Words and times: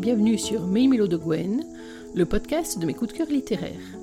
bienvenue 0.00 0.38
sur 0.38 0.66
Mes 0.66 0.88
de 0.88 1.16
Gwen, 1.18 1.62
le 2.14 2.24
podcast 2.24 2.78
de 2.78 2.86
mes 2.86 2.94
coups 2.94 3.12
de 3.12 3.18
cœur 3.18 3.26
littéraires. 3.26 3.98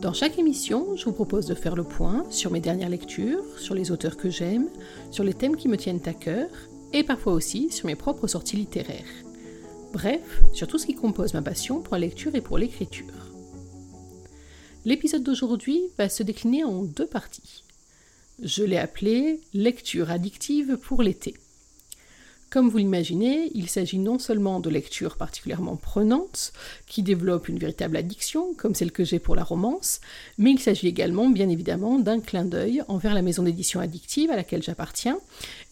Dans 0.00 0.12
chaque 0.12 0.38
émission, 0.38 0.94
je 0.96 1.06
vous 1.06 1.12
propose 1.12 1.46
de 1.46 1.56
faire 1.56 1.74
le 1.74 1.82
point 1.82 2.24
sur 2.30 2.52
mes 2.52 2.60
dernières 2.60 2.88
lectures, 2.88 3.42
sur 3.58 3.74
les 3.74 3.90
auteurs 3.90 4.16
que 4.16 4.30
j'aime, 4.30 4.68
sur 5.10 5.24
les 5.24 5.34
thèmes 5.34 5.56
qui 5.56 5.66
me 5.66 5.76
tiennent 5.76 6.06
à 6.06 6.12
cœur, 6.12 6.48
et 6.92 7.02
parfois 7.02 7.32
aussi 7.32 7.72
sur 7.72 7.86
mes 7.86 7.96
propres 7.96 8.28
sorties 8.28 8.58
littéraires. 8.58 9.02
Bref, 9.92 10.40
sur 10.52 10.68
tout 10.68 10.78
ce 10.78 10.86
qui 10.86 10.94
compose 10.94 11.34
ma 11.34 11.42
passion 11.42 11.80
pour 11.80 11.94
la 11.94 12.00
lecture 12.00 12.36
et 12.36 12.40
pour 12.40 12.56
l'écriture. 12.56 13.32
L'épisode 14.84 15.24
d'aujourd'hui 15.24 15.80
va 15.98 16.08
se 16.08 16.22
décliner 16.22 16.62
en 16.62 16.84
deux 16.84 17.08
parties. 17.08 17.64
Je 18.40 18.62
l'ai 18.62 18.78
appelé 18.78 19.40
Lecture 19.52 20.12
addictive 20.12 20.76
pour 20.76 21.02
l'été. 21.02 21.34
Comme 22.50 22.70
vous 22.70 22.78
l'imaginez, 22.78 23.50
il 23.54 23.68
s'agit 23.68 23.98
non 23.98 24.18
seulement 24.18 24.58
de 24.58 24.70
lectures 24.70 25.16
particulièrement 25.16 25.76
prenantes, 25.76 26.54
qui 26.86 27.02
développent 27.02 27.48
une 27.48 27.58
véritable 27.58 27.98
addiction, 27.98 28.54
comme 28.54 28.74
celle 28.74 28.90
que 28.90 29.04
j'ai 29.04 29.18
pour 29.18 29.36
la 29.36 29.44
romance, 29.44 30.00
mais 30.38 30.52
il 30.52 30.58
s'agit 30.58 30.88
également, 30.88 31.28
bien 31.28 31.50
évidemment, 31.50 31.98
d'un 31.98 32.20
clin 32.20 32.46
d'œil 32.46 32.82
envers 32.88 33.12
la 33.12 33.20
maison 33.20 33.42
d'édition 33.42 33.80
addictive 33.80 34.30
à 34.30 34.36
laquelle 34.36 34.62
j'appartiens, 34.62 35.18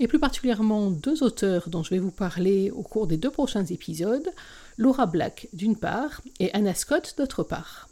et 0.01 0.07
plus 0.07 0.19
particulièrement 0.19 0.91
deux 0.91 1.23
auteurs 1.23 1.71
dont 1.71 1.83
je 1.83 1.91
vais 1.91 1.99
vous 1.99 2.11
parler 2.11 2.71
au 2.71 2.83
cours 2.83 3.07
des 3.07 3.17
deux 3.17 3.31
prochains 3.31 3.65
épisodes, 3.65 4.31
Laura 4.77 5.07
Black 5.07 5.49
d'une 5.55 5.77
part, 5.77 6.21
et 6.41 6.53
Anna 6.53 6.75
Scott 6.75 7.15
d'autre 7.17 7.43
part. 7.43 7.89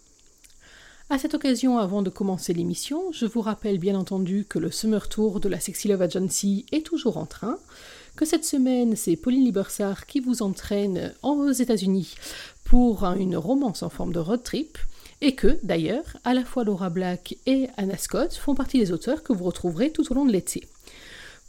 À 1.10 1.18
cette 1.18 1.34
occasion, 1.34 1.78
avant 1.78 2.02
de 2.02 2.10
commencer 2.10 2.52
l'émission, 2.54 3.12
je 3.12 3.26
vous 3.26 3.42
rappelle 3.42 3.78
bien 3.78 3.94
entendu 3.94 4.46
que 4.48 4.58
le 4.58 4.70
Summer 4.70 5.08
Tour 5.08 5.38
de 5.38 5.48
la 5.48 5.60
Sexy 5.60 5.88
Love 5.88 6.02
Agency 6.02 6.64
est 6.72 6.84
toujours 6.84 7.19
en 7.19 7.26
train, 7.26 7.58
que 8.16 8.24
cette 8.24 8.44
semaine, 8.44 8.96
c'est 8.96 9.16
Pauline 9.16 9.44
Libersart 9.44 10.06
qui 10.06 10.20
vous 10.20 10.42
entraîne 10.42 11.12
aux 11.22 11.50
États-Unis 11.50 12.14
pour 12.64 13.04
une 13.04 13.36
romance 13.36 13.82
en 13.82 13.90
forme 13.90 14.12
de 14.12 14.18
road 14.18 14.42
trip, 14.42 14.78
et 15.20 15.34
que, 15.34 15.58
d'ailleurs, 15.62 16.16
à 16.24 16.34
la 16.34 16.44
fois 16.44 16.64
Laura 16.64 16.90
Black 16.90 17.36
et 17.46 17.68
Anna 17.76 17.96
Scott 17.96 18.34
font 18.34 18.54
partie 18.54 18.78
des 18.78 18.92
auteurs 18.92 19.22
que 19.22 19.32
vous 19.32 19.44
retrouverez 19.44 19.90
tout 19.90 20.10
au 20.10 20.14
long 20.14 20.24
de 20.24 20.32
l'été. 20.32 20.66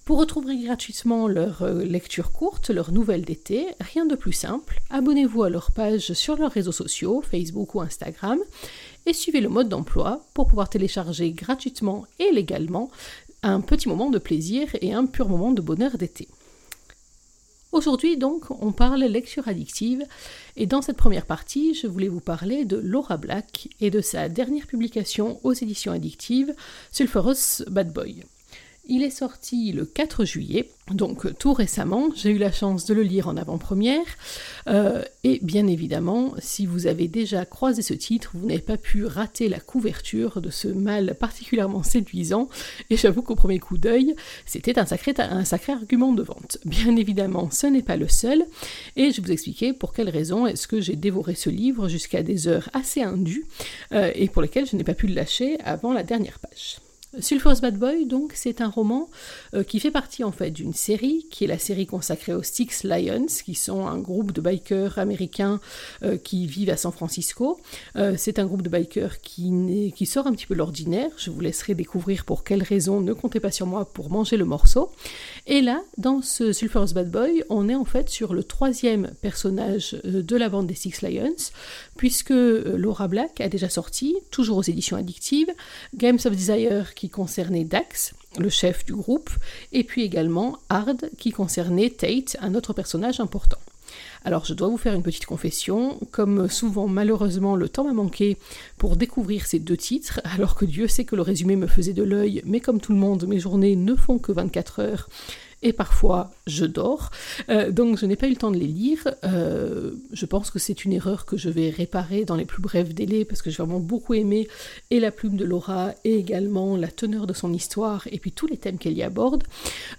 Pour 0.06 0.20
retrouver 0.20 0.58
gratuitement 0.58 1.28
leur 1.28 1.64
euh, 1.64 1.84
lecture 1.84 2.32
courte, 2.32 2.70
leur 2.70 2.92
nouvelle 2.92 3.26
d'été, 3.26 3.66
rien 3.82 4.06
de 4.06 4.16
plus 4.16 4.34
simple, 4.34 4.80
abonnez-vous 4.92 5.42
à 5.42 5.50
leur 5.50 5.72
page 5.72 6.14
sur 6.14 6.38
leurs 6.38 6.52
réseaux 6.52 6.72
sociaux, 6.72 7.24
Facebook 7.28 7.74
ou 7.74 7.82
Instagram, 7.82 8.38
et 9.08 9.14
suivez 9.14 9.42
le 9.42 9.50
mode 9.50 9.68
d'emploi 9.68 10.22
pour 10.36 10.46
pouvoir 10.46 10.70
télécharger 10.70 11.32
gratuitement 11.32 12.06
et 12.20 12.32
légalement 12.32 12.92
un 13.42 13.62
petit 13.62 13.90
moment 13.90 14.12
de 14.12 14.20
plaisir 14.20 14.70
et 14.80 14.94
un 14.94 15.08
pur 15.08 15.28
moment 15.28 15.52
de 15.52 15.62
bonheur 15.62 15.98
d'été. 15.98 16.28
Aujourd'hui 17.76 18.16
donc 18.16 18.46
on 18.62 18.72
parle 18.72 19.04
lecture 19.04 19.50
addictive 19.50 20.02
et 20.56 20.66
dans 20.66 20.82
cette 20.82 20.96
première 20.96 21.26
partie 21.26 21.74
je 21.74 21.88
voulais 21.88 22.08
vous 22.08 22.22
parler 22.22 22.64
de 22.64 22.78
Laura 22.78 23.18
Black 23.18 23.68
et 23.82 23.92
de 23.92 24.00
sa 24.00 24.30
dernière 24.30 24.66
publication 24.66 25.42
aux 25.44 25.52
éditions 25.52 25.92
addictives 25.92 26.56
Sulphurous 26.94 27.66
Bad 27.68 27.92
Boy. 27.92 28.24
Il 28.88 29.04
est 29.04 29.10
sorti 29.10 29.72
le 29.72 29.86
4 29.86 30.26
juillet, 30.26 30.70
donc 30.92 31.38
tout 31.40 31.54
récemment. 31.54 32.10
J'ai 32.16 32.30
eu 32.30 32.38
la 32.38 32.52
chance 32.52 32.86
de 32.86 32.94
le 32.94 33.02
lire 33.02 33.28
en 33.28 33.36
avant-première. 33.36 34.06
Euh, 34.68 35.04
et 35.24 35.40
bien 35.42 35.66
évidemment, 35.66 36.34
si 36.38 36.68
vous 36.68 36.86
avez 36.86 37.08
déjà 37.08 37.46
croisé 37.46 37.82
ce 37.82 37.96
titre, 37.96 38.32
vous 38.36 38.46
n'avez 38.46 38.62
pas 38.62 38.78
pu 38.78 39.06
rater 39.06 39.50
la 39.50 39.60
couverture 39.60 40.40
de 40.40 40.52
ce 40.52 40.68
mâle 40.68 41.16
particulièrement 41.20 41.82
séduisant. 41.82 42.48
Et 42.92 42.98
j'avoue 42.98 43.24
qu'au 43.24 43.36
premier 43.36 43.58
coup 43.58 43.80
d'œil, 43.80 44.16
c'était 44.46 44.78
un 44.78 44.86
sacré, 44.86 45.16
un 45.18 45.46
sacré 45.46 45.74
argument 45.74 46.14
de 46.14 46.22
vente. 46.22 46.60
Bien 46.66 46.96
évidemment, 46.96 47.50
ce 47.50 47.66
n'est 47.66 47.82
pas 47.82 47.98
le 47.98 48.08
seul. 48.08 48.46
Et 48.96 49.12
je 49.12 49.20
vais 49.20 49.28
vous 49.28 49.34
expliquer 49.34 49.74
pour 49.74 49.94
quelles 49.94 50.10
raisons 50.10 50.46
est-ce 50.46 50.68
que 50.68 50.80
j'ai 50.80 50.96
dévoré 50.96 51.34
ce 51.34 51.50
livre 51.50 51.88
jusqu'à 51.88 52.22
des 52.22 52.48
heures 52.48 52.70
assez 52.74 53.02
indues 53.02 53.46
euh, 53.94 54.12
et 54.14 54.30
pour 54.30 54.44
lesquelles 54.44 54.68
je 54.68 54.76
n'ai 54.76 54.84
pas 54.84 54.94
pu 54.94 55.08
le 55.08 55.16
lâcher 55.16 55.58
avant 55.62 55.92
la 55.92 56.04
dernière 56.04 56.38
page. 56.38 56.78
Sulphurous 57.20 57.62
Bad 57.62 57.78
Boy, 57.78 58.06
donc, 58.06 58.34
c'est 58.36 58.62
un 58.62 58.70
roman 58.70 59.10
euh, 59.54 59.64
qui 59.64 59.80
fait 59.80 59.92
partie 59.92 60.24
en 60.24 60.32
fait 60.32 60.52
d'une 60.52 60.74
série 60.74 61.26
qui 61.30 61.44
est 61.44 61.48
la 61.48 61.58
série 61.58 61.86
consacrée 61.86 62.34
aux 62.34 62.44
Six 62.44 62.84
Lions, 62.84 63.28
qui 63.44 63.56
sont 63.56 63.88
un 63.88 63.98
groupe 63.98 64.32
de 64.32 64.42
bikers 64.42 64.98
américains 65.00 65.60
euh, 66.04 66.18
qui 66.18 66.48
vivent 66.48 66.70
à 66.70 66.78
San 66.78 66.92
Francisco. 66.92 67.60
Euh, 67.96 68.16
c'est 68.18 68.40
un 68.40 68.46
groupe 68.46 68.62
de 68.62 68.70
bikers 68.70 69.22
qui, 69.22 69.94
qui 69.96 70.06
sort 70.06 70.28
un 70.28 70.34
petit 70.34 70.46
peu 70.46 70.56
de 70.56 70.60
l'ordinaire. 70.60 71.10
Je 71.18 71.30
vous 71.30 71.42
laisserai 71.42 71.76
découvrir 71.76 72.26
pour 72.26 72.44
quelles 72.44 72.64
raisons. 72.64 73.02
Ne 73.02 73.14
comptez 73.14 73.40
pas 73.40 73.52
sur 73.52 73.68
moi 73.68 73.86
pour 73.86 74.10
manger 74.10 74.38
le 74.38 74.46
morceau. 74.46 74.92
Et 75.48 75.62
là, 75.62 75.84
dans 75.98 76.24
ce 76.24 76.54
Sulphurous 76.54 76.94
Bad 76.96 77.12
Boy, 77.12 77.44
on 77.50 77.70
est 77.70 77.76
en 77.76 77.86
fait 77.86 78.10
sur 78.10 78.34
le 78.34 78.44
troisième 78.44 79.12
personnage 79.22 79.96
de 80.04 80.36
la 80.36 80.50
bande 80.50 80.66
des 80.66 80.74
Six 80.74 81.04
Lions, 81.04 81.52
puisque 81.98 82.32
Laura 82.32 83.08
Black 83.08 83.42
a 83.42 83.48
déjà 83.48 83.70
sorti, 83.70 84.16
toujours 84.32 84.58
aux 84.58 84.64
éditions 84.64 84.98
addictives, 84.98 85.52
Games 85.96 86.18
of 86.26 86.36
Desire 86.36 86.96
qui 86.96 87.10
concernait 87.10 87.64
Dax, 87.64 88.16
le 88.40 88.50
chef 88.50 88.86
du 88.86 88.94
groupe, 88.94 89.30
et 89.72 89.84
puis 89.84 90.02
également 90.02 90.58
Hard 90.70 91.10
qui 91.20 91.30
concernait 91.30 91.92
Tate, 91.92 92.38
un 92.42 92.56
autre 92.56 92.74
personnage 92.74 93.20
important. 93.20 93.55
Alors 94.28 94.44
je 94.44 94.56
dois 94.56 94.70
vous 94.70 94.78
faire 94.78 94.96
une 94.96 95.04
petite 95.04 95.28
confession, 95.28 96.00
comme 96.10 96.50
souvent 96.50 96.88
malheureusement 96.88 97.56
le 97.56 97.70
temps 97.70 97.84
m'a 97.84 97.94
manqué 97.94 98.40
pour 98.76 98.96
découvrir 98.96 99.46
ces 99.46 99.60
deux 99.60 99.78
titres, 99.78 100.20
alors 100.24 100.56
que 100.56 100.66
Dieu 100.66 100.88
sait 100.88 101.06
que 101.06 101.16
le 101.16 101.22
résumé 101.22 101.56
me 101.56 101.68
faisait 101.68 101.94
de 101.94 102.02
l'œil, 102.02 102.42
mais 102.44 102.60
comme 102.60 102.82
tout 102.82 102.92
le 102.92 102.98
monde, 102.98 103.28
mes 103.28 103.40
journées 103.40 103.76
ne 103.76 103.96
font 103.96 104.18
que 104.18 104.32
24 104.32 104.80
heures, 104.80 105.10
et 105.66 105.74
parfois 105.74 106.32
je 106.46 106.64
dors, 106.64 107.10
euh, 107.50 107.72
donc 107.72 107.98
je 107.98 108.06
n'ai 108.06 108.16
pas 108.16 108.28
eu 108.28 108.30
le 108.30 108.36
temps 108.36 108.52
de 108.52 108.58
les 108.58 108.68
lire. 108.68 109.08
Euh, 109.24 109.94
je 110.14 110.26
pense 110.28 110.52
que 110.52 110.60
c'est 110.60 110.86
une 110.86 110.94
erreur 110.94 111.26
que 111.26 111.38
je 111.38 111.50
vais 111.50 111.72
réparer 111.72 112.24
dans 112.24 112.36
les 112.36 112.46
plus 112.46 112.62
brefs 112.62 112.94
délais 112.94 113.26
parce 113.26 113.42
que 113.42 113.50
j'ai 113.50 113.58
vraiment 113.58 113.80
beaucoup 113.80 114.14
aimé 114.14 114.48
et 114.92 115.00
la 115.00 115.10
plume 115.10 115.38
de 115.38 115.44
Laura 115.44 115.96
et 116.04 116.18
également 116.18 116.78
la 116.78 116.88
teneur 116.88 117.26
de 117.26 117.34
son 117.34 117.52
histoire 117.52 118.08
et 118.12 118.20
puis 118.20 118.32
tous 118.32 118.46
les 118.46 118.58
thèmes 118.58 118.78
qu'elle 118.78 118.94
y 118.94 119.02
aborde. 119.02 119.44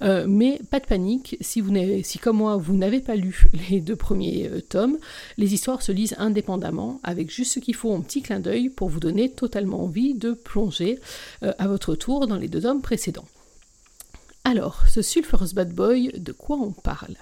Euh, 0.03 0.27
mais 0.29 0.61
pas 0.71 0.79
de 0.79 0.87
panique, 0.87 1.37
si, 1.41 1.61
vous 1.61 1.75
si 2.05 2.21
comme 2.21 2.37
moi 2.37 2.57
vous 2.57 2.77
n'avez 2.77 3.01
pas 3.01 3.17
lu 3.17 3.47
les 3.71 3.81
deux 3.81 3.97
premiers 3.97 4.49
tomes, 4.69 4.99
les 5.37 5.53
histoires 5.53 5.83
se 5.83 5.91
lisent 5.91 6.15
indépendamment 6.19 7.01
avec 7.03 7.29
juste 7.29 7.55
ce 7.55 7.59
qu'il 7.59 7.75
faut 7.75 7.93
en 7.93 8.03
petit 8.03 8.23
clin 8.23 8.39
d'œil 8.39 8.69
pour 8.69 8.89
vous 8.89 9.01
donner 9.01 9.33
totalement 9.33 9.83
envie 9.83 10.15
de 10.15 10.31
plonger 10.31 11.01
à 11.43 11.67
votre 11.67 11.97
tour 11.97 12.29
dans 12.29 12.37
les 12.37 12.47
deux 12.47 12.61
tomes 12.61 12.83
précédents. 12.83 13.27
Alors, 14.49 14.85
ce 14.87 15.03
Sulphurous 15.03 15.55
Bad 15.57 15.73
Boy, 15.73 16.13
de 16.17 16.31
quoi 16.31 16.57
on 16.57 16.71
parle? 16.71 17.17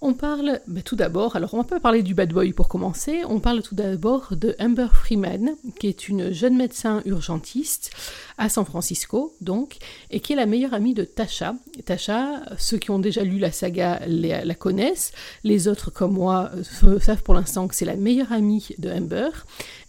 On 0.00 0.14
parle 0.14 0.60
tout 0.82 0.96
d'abord, 0.96 1.36
alors 1.36 1.52
on 1.52 1.58
va 1.58 1.64
pas 1.64 1.78
parler 1.78 2.02
du 2.02 2.14
bad 2.14 2.32
boy 2.32 2.54
pour 2.54 2.68
commencer, 2.68 3.20
on 3.28 3.38
parle 3.38 3.60
tout 3.62 3.74
d'abord 3.74 4.28
de 4.34 4.56
Amber 4.58 4.86
Freeman, 4.90 5.56
qui 5.78 5.88
est 5.88 6.08
une 6.08 6.32
jeune 6.32 6.56
médecin 6.56 7.02
urgentiste 7.04 7.90
à 8.38 8.48
San 8.48 8.64
Francisco, 8.64 9.34
donc, 9.42 9.76
et 10.10 10.20
qui 10.20 10.32
est 10.32 10.36
la 10.36 10.46
meilleure 10.46 10.72
amie 10.72 10.94
de 10.94 11.04
Tasha. 11.04 11.54
Tasha, 11.84 12.40
ceux 12.56 12.78
qui 12.78 12.90
ont 12.90 12.98
déjà 12.98 13.24
lu 13.24 13.38
la 13.38 13.52
saga 13.52 14.00
la, 14.06 14.54
connaissent, 14.54 15.12
les 15.44 15.68
autres 15.68 15.90
comme 15.90 16.14
moi 16.14 16.50
euh, 16.82 16.98
savent 16.98 17.24
pour 17.24 17.34
l'instant 17.34 17.68
que 17.68 17.74
c'est 17.74 17.84
la 17.84 17.96
meilleure 17.96 18.32
amie 18.32 18.70
de 18.78 18.88
Amber, 18.88 19.28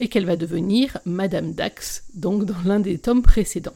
et 0.01 0.09
qu'elle 0.09 0.25
va 0.25 0.35
devenir 0.35 0.97
Madame 1.05 1.53
Dax, 1.53 2.03
donc 2.15 2.43
dans 2.43 2.61
l'un 2.65 2.81
des 2.81 2.97
tomes 2.97 3.21
précédents. 3.21 3.75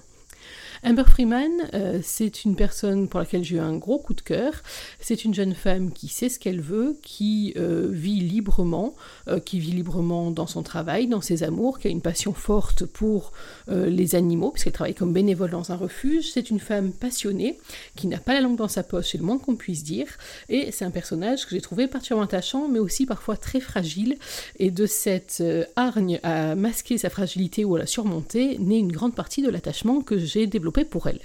Amber 0.85 1.05
Freeman, 1.07 1.49
euh, 1.73 1.99
c'est 2.03 2.43
une 2.43 2.57
personne 2.57 3.07
pour 3.07 3.21
laquelle 3.21 3.41
j'ai 3.45 3.55
eu 3.55 3.59
un 3.59 3.77
gros 3.77 3.99
coup 3.99 4.13
de 4.13 4.21
cœur. 4.21 4.51
C'est 4.99 5.23
une 5.23 5.33
jeune 5.33 5.55
femme 5.55 5.93
qui 5.93 6.09
sait 6.09 6.27
ce 6.27 6.39
qu'elle 6.39 6.59
veut, 6.59 6.97
qui 7.01 7.53
euh, 7.55 7.87
vit 7.89 8.19
librement, 8.19 8.93
euh, 9.29 9.39
qui 9.39 9.59
vit 9.59 9.71
librement 9.71 10.29
dans 10.29 10.45
son 10.45 10.61
travail, 10.61 11.07
dans 11.07 11.21
ses 11.21 11.43
amours, 11.43 11.79
qui 11.79 11.87
a 11.87 11.89
une 11.89 12.01
passion 12.01 12.33
forte 12.33 12.85
pour 12.85 13.31
les 13.67 14.15
animaux, 14.15 14.51
puisqu'elle 14.51 14.73
travaille 14.73 14.93
comme 14.93 15.13
bénévole 15.13 15.51
dans 15.51 15.71
un 15.71 15.75
refuge. 15.75 16.31
C'est 16.31 16.49
une 16.49 16.59
femme 16.59 16.91
passionnée, 16.91 17.59
qui 17.95 18.07
n'a 18.07 18.17
pas 18.17 18.33
la 18.33 18.41
langue 18.41 18.57
dans 18.57 18.67
sa 18.67 18.83
poche, 18.83 19.11
c'est 19.11 19.17
le 19.17 19.23
moins 19.23 19.37
qu'on 19.37 19.55
puisse 19.55 19.83
dire. 19.83 20.07
Et 20.49 20.71
c'est 20.71 20.83
un 20.83 20.91
personnage 20.91 21.45
que 21.45 21.51
j'ai 21.51 21.61
trouvé 21.61 21.87
particulièrement 21.87 22.25
attachant, 22.25 22.67
mais 22.67 22.79
aussi 22.79 23.05
parfois 23.05 23.37
très 23.37 23.61
fragile. 23.61 24.17
Et 24.59 24.69
de 24.69 24.85
cette 24.85 25.41
hargne 25.75 26.19
à 26.23 26.55
masquer 26.55 26.97
sa 26.97 27.09
fragilité 27.09 27.63
ou 27.63 27.75
à 27.75 27.79
la 27.79 27.85
surmonter, 27.85 28.57
naît 28.59 28.79
une 28.79 28.91
grande 28.91 29.15
partie 29.15 29.41
de 29.41 29.49
l'attachement 29.49 30.01
que 30.01 30.17
j'ai 30.17 30.45
développé 30.45 30.72
pour 30.81 31.07
elle. 31.07 31.21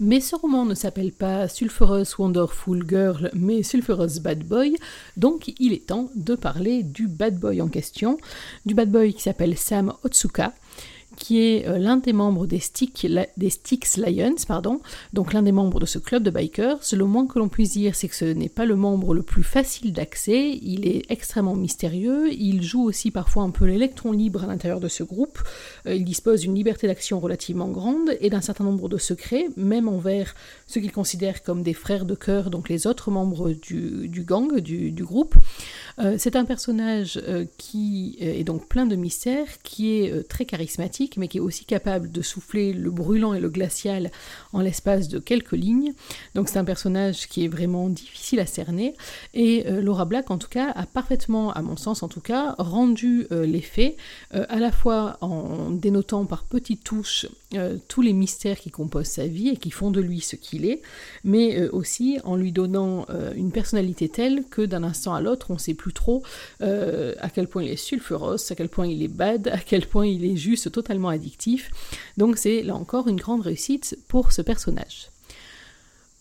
Mais 0.00 0.20
ce 0.20 0.34
roman 0.34 0.64
ne 0.64 0.74
s'appelle 0.74 1.12
pas 1.12 1.46
Sulphurous 1.46 2.18
Wonderful 2.18 2.84
Girl, 2.88 3.30
mais 3.32 3.62
Sulphurous 3.62 4.20
Bad 4.20 4.42
Boy, 4.42 4.76
donc 5.16 5.54
il 5.60 5.72
est 5.72 5.86
temps 5.86 6.10
de 6.16 6.34
parler 6.34 6.82
du 6.82 7.06
bad 7.06 7.38
boy 7.38 7.62
en 7.62 7.68
question, 7.68 8.18
du 8.66 8.74
bad 8.74 8.90
boy 8.90 9.14
qui 9.14 9.22
s'appelle 9.22 9.56
Sam 9.56 9.92
Otsuka, 10.02 10.52
qui 11.16 11.40
est 11.40 11.66
euh, 11.66 11.78
l'un 11.78 11.96
des 11.96 12.12
membres 12.12 12.46
des, 12.46 12.60
des 13.36 13.50
Styx 13.50 13.96
Lions, 13.98 14.34
pardon, 14.46 14.80
donc 15.12 15.32
l'un 15.32 15.42
des 15.42 15.52
membres 15.52 15.80
de 15.80 15.86
ce 15.86 15.98
club 15.98 16.22
de 16.22 16.30
bikers. 16.30 16.78
Le 16.92 17.04
moins 17.04 17.26
que 17.26 17.38
l'on 17.38 17.48
puisse 17.48 17.72
dire, 17.72 17.94
c'est 17.94 18.08
que 18.08 18.14
ce 18.14 18.24
n'est 18.24 18.48
pas 18.48 18.64
le 18.64 18.76
membre 18.76 19.14
le 19.14 19.22
plus 19.22 19.42
facile 19.42 19.92
d'accès, 19.92 20.58
il 20.62 20.86
est 20.86 21.02
extrêmement 21.10 21.54
mystérieux, 21.54 22.32
il 22.32 22.62
joue 22.62 22.84
aussi 22.84 23.10
parfois 23.10 23.42
un 23.42 23.50
peu 23.50 23.64
l'électron 23.64 24.12
libre 24.12 24.44
à 24.44 24.46
l'intérieur 24.46 24.80
de 24.80 24.88
ce 24.88 25.02
groupe, 25.02 25.38
euh, 25.86 25.94
il 25.94 26.04
dispose 26.04 26.40
d'une 26.40 26.54
liberté 26.54 26.86
d'action 26.86 27.20
relativement 27.20 27.68
grande 27.68 28.16
et 28.20 28.30
d'un 28.30 28.40
certain 28.40 28.64
nombre 28.64 28.88
de 28.88 28.98
secrets, 28.98 29.46
même 29.56 29.88
envers 29.88 30.34
ceux 30.66 30.80
qu'il 30.80 30.92
considère 30.92 31.42
comme 31.42 31.62
des 31.62 31.74
frères 31.74 32.04
de 32.04 32.14
cœur, 32.14 32.50
donc 32.50 32.68
les 32.68 32.86
autres 32.86 33.10
membres 33.10 33.52
du, 33.52 34.24
gang, 34.26 34.58
du, 34.58 35.04
groupe. 35.04 35.34
Euh, 35.98 36.16
c'est 36.18 36.36
un 36.36 36.44
personnage 36.44 37.20
qui 37.58 38.16
est 38.20 38.44
donc 38.44 38.68
plein 38.68 38.86
de 38.86 38.96
mystères, 38.96 39.62
qui 39.62 39.96
est 39.96 40.28
très 40.28 40.44
charismatique, 40.44 41.03
mais 41.16 41.28
qui 41.28 41.38
est 41.38 41.40
aussi 41.40 41.64
capable 41.64 42.10
de 42.10 42.22
souffler 42.22 42.72
le 42.72 42.90
brûlant 42.90 43.34
et 43.34 43.40
le 43.40 43.48
glacial 43.48 44.10
en 44.52 44.60
l'espace 44.60 45.08
de 45.08 45.18
quelques 45.18 45.52
lignes. 45.52 45.92
Donc 46.34 46.48
c'est 46.48 46.58
un 46.58 46.64
personnage 46.64 47.28
qui 47.28 47.44
est 47.44 47.48
vraiment 47.48 47.88
difficile 47.88 48.40
à 48.40 48.46
cerner. 48.46 48.94
Et 49.32 49.66
euh, 49.66 49.80
Laura 49.80 50.04
Black, 50.04 50.30
en 50.30 50.38
tout 50.38 50.48
cas, 50.48 50.70
a 50.74 50.86
parfaitement, 50.86 51.52
à 51.52 51.62
mon 51.62 51.76
sens 51.76 52.02
en 52.02 52.08
tout 52.08 52.20
cas, 52.20 52.54
rendu 52.58 53.26
euh, 53.32 53.46
l'effet, 53.46 53.96
euh, 54.34 54.44
à 54.48 54.58
la 54.58 54.72
fois 54.72 55.18
en 55.20 55.70
dénotant 55.70 56.24
par 56.24 56.44
petites 56.44 56.84
touches 56.84 57.26
tous 57.86 58.02
les 58.02 58.12
mystères 58.12 58.58
qui 58.58 58.72
composent 58.72 59.06
sa 59.06 59.28
vie 59.28 59.48
et 59.48 59.56
qui 59.56 59.70
font 59.70 59.92
de 59.92 60.00
lui 60.00 60.20
ce 60.20 60.34
qu'il 60.34 60.66
est, 60.66 60.82
mais 61.22 61.68
aussi 61.68 62.18
en 62.24 62.34
lui 62.34 62.50
donnant 62.50 63.06
une 63.36 63.52
personnalité 63.52 64.08
telle 64.08 64.42
que 64.50 64.62
d'un 64.62 64.82
instant 64.82 65.14
à 65.14 65.20
l'autre, 65.20 65.52
on 65.52 65.54
ne 65.54 65.58
sait 65.60 65.74
plus 65.74 65.92
trop 65.92 66.24
à 66.60 67.30
quel 67.32 67.46
point 67.46 67.62
il 67.62 67.70
est 67.70 67.76
sulfuros, 67.76 68.50
à 68.50 68.54
quel 68.56 68.68
point 68.68 68.88
il 68.88 69.04
est 69.04 69.08
bad, 69.08 69.46
à 69.46 69.58
quel 69.58 69.86
point 69.86 70.04
il 70.04 70.24
est 70.24 70.36
juste 70.36 70.72
totalement 70.72 70.93
addictif. 71.08 71.70
Donc 72.16 72.38
c'est 72.38 72.62
là 72.62 72.74
encore 72.74 73.08
une 73.08 73.16
grande 73.16 73.42
réussite 73.42 73.98
pour 74.08 74.32
ce 74.32 74.42
personnage. 74.42 75.10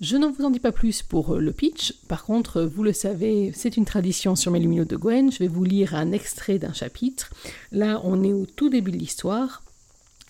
Je 0.02 0.18
n'en 0.18 0.32
vous 0.32 0.44
en 0.44 0.50
dis 0.50 0.60
pas 0.60 0.74
plus 0.74 1.02
pour 1.02 1.36
euh, 1.36 1.40
le 1.40 1.54
pitch. 1.54 1.94
Par 2.10 2.26
contre, 2.26 2.62
vous 2.62 2.84
le 2.84 2.92
savez, 2.92 3.52
c'est 3.56 3.78
une 3.78 3.86
tradition 3.86 4.36
sur 4.36 4.52
mes 4.52 4.60
lumineux 4.60 4.86
de 4.86 4.98
Gwen. 4.98 5.32
Je 5.32 5.40
vais 5.40 5.48
vous 5.48 5.64
lire 5.64 5.96
un 5.96 6.12
extrait 6.12 6.60
d'un 6.60 6.74
chapitre. 6.74 7.32
Là, 7.72 8.02
on 8.04 8.22
est 8.22 8.34
au 8.34 8.46
tout 8.46 8.70
début 8.70 8.92
de 8.92 8.98
l'histoire. 8.98 9.63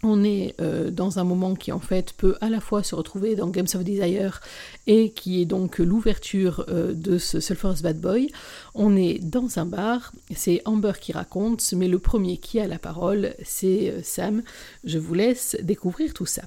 On 0.05 0.25
est 0.25 0.53
euh, 0.59 0.91
dans 0.91 1.17
un 1.17 1.23
moment 1.23 1.55
qui 1.55 1.71
en 1.71 1.79
fait 1.79 2.11
peut 2.11 2.35
à 2.41 2.49
la 2.49 2.59
fois 2.59 2.83
se 2.83 2.93
retrouver 2.93 3.35
dans 3.35 3.47
Games 3.47 3.67
of 3.73 3.85
Desire 3.85 4.41
et 4.85 5.11
qui 5.11 5.41
est 5.41 5.45
donc 5.45 5.79
l'ouverture 5.79 6.65
euh, 6.67 6.93
de 6.93 7.17
ce 7.17 7.39
Sulphurous 7.39 7.81
Bad 7.81 8.01
Boy. 8.01 8.29
On 8.75 8.97
est 8.97 9.19
dans 9.19 9.59
un 9.59 9.65
bar, 9.65 10.11
c'est 10.35 10.61
Amber 10.65 10.91
qui 10.99 11.13
raconte, 11.13 11.71
mais 11.71 11.87
le 11.87 11.99
premier 11.99 12.35
qui 12.35 12.59
a 12.59 12.67
la 12.67 12.79
parole, 12.79 13.33
c'est 13.43 13.91
euh, 13.91 14.01
Sam. 14.03 14.43
Je 14.83 14.99
vous 14.99 15.13
laisse 15.13 15.55
découvrir 15.61 16.13
tout 16.13 16.25
ça. 16.25 16.41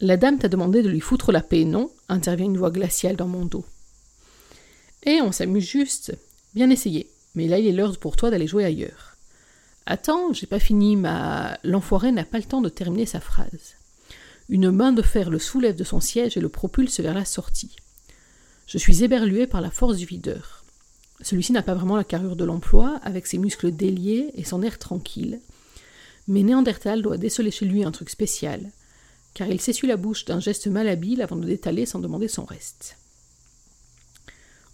La 0.00 0.18
dame 0.18 0.38
t'a 0.38 0.48
demandé 0.48 0.82
de 0.82 0.90
lui 0.90 1.00
foutre 1.00 1.32
la 1.32 1.40
paix, 1.40 1.64
non? 1.64 1.90
intervient 2.10 2.46
une 2.46 2.58
voix 2.58 2.70
glaciale 2.70 3.16
dans 3.16 3.28
mon 3.28 3.46
dos. 3.46 3.64
Et 5.04 5.22
on 5.22 5.32
s'amuse 5.32 5.64
juste. 5.64 6.14
Bien 6.54 6.68
essayé, 6.68 7.08
mais 7.34 7.48
là 7.48 7.58
il 7.58 7.66
est 7.66 7.72
l'heure 7.72 7.96
pour 7.98 8.16
toi 8.16 8.30
d'aller 8.30 8.46
jouer 8.46 8.66
ailleurs. 8.66 9.13
Attends, 9.86 10.32
j'ai 10.32 10.46
pas 10.46 10.58
fini, 10.58 10.96
ma. 10.96 11.58
L'enfoiré 11.62 12.10
n'a 12.10 12.24
pas 12.24 12.38
le 12.38 12.44
temps 12.44 12.62
de 12.62 12.68
terminer 12.68 13.06
sa 13.06 13.20
phrase. 13.20 13.76
Une 14.48 14.70
main 14.70 14.92
de 14.92 15.02
fer 15.02 15.30
le 15.30 15.38
soulève 15.38 15.76
de 15.76 15.84
son 15.84 16.00
siège 16.00 16.36
et 16.36 16.40
le 16.40 16.48
propulse 16.48 17.00
vers 17.00 17.14
la 17.14 17.24
sortie. 17.24 17.76
Je 18.66 18.78
suis 18.78 19.04
éberlué 19.04 19.46
par 19.46 19.60
la 19.60 19.70
force 19.70 19.96
du 19.96 20.06
videur. 20.06 20.64
Celui-ci 21.20 21.52
n'a 21.52 21.62
pas 21.62 21.74
vraiment 21.74 21.96
la 21.96 22.04
carrure 22.04 22.36
de 22.36 22.44
l'emploi, 22.44 22.98
avec 23.02 23.26
ses 23.26 23.38
muscles 23.38 23.72
déliés 23.72 24.30
et 24.34 24.44
son 24.44 24.62
air 24.62 24.78
tranquille. 24.78 25.40
Mais 26.28 26.42
Néandertal 26.42 27.02
doit 27.02 27.18
déceler 27.18 27.50
chez 27.50 27.66
lui 27.66 27.84
un 27.84 27.92
truc 27.92 28.10
spécial, 28.10 28.70
car 29.34 29.48
il 29.48 29.60
s'essuie 29.60 29.88
la 29.88 29.96
bouche 29.96 30.24
d'un 30.24 30.40
geste 30.40 30.66
malhabile 30.66 31.22
avant 31.22 31.36
de 31.36 31.46
détaler 31.46 31.86
sans 31.86 31.98
demander 31.98 32.28
son 32.28 32.44
reste. 32.44 32.96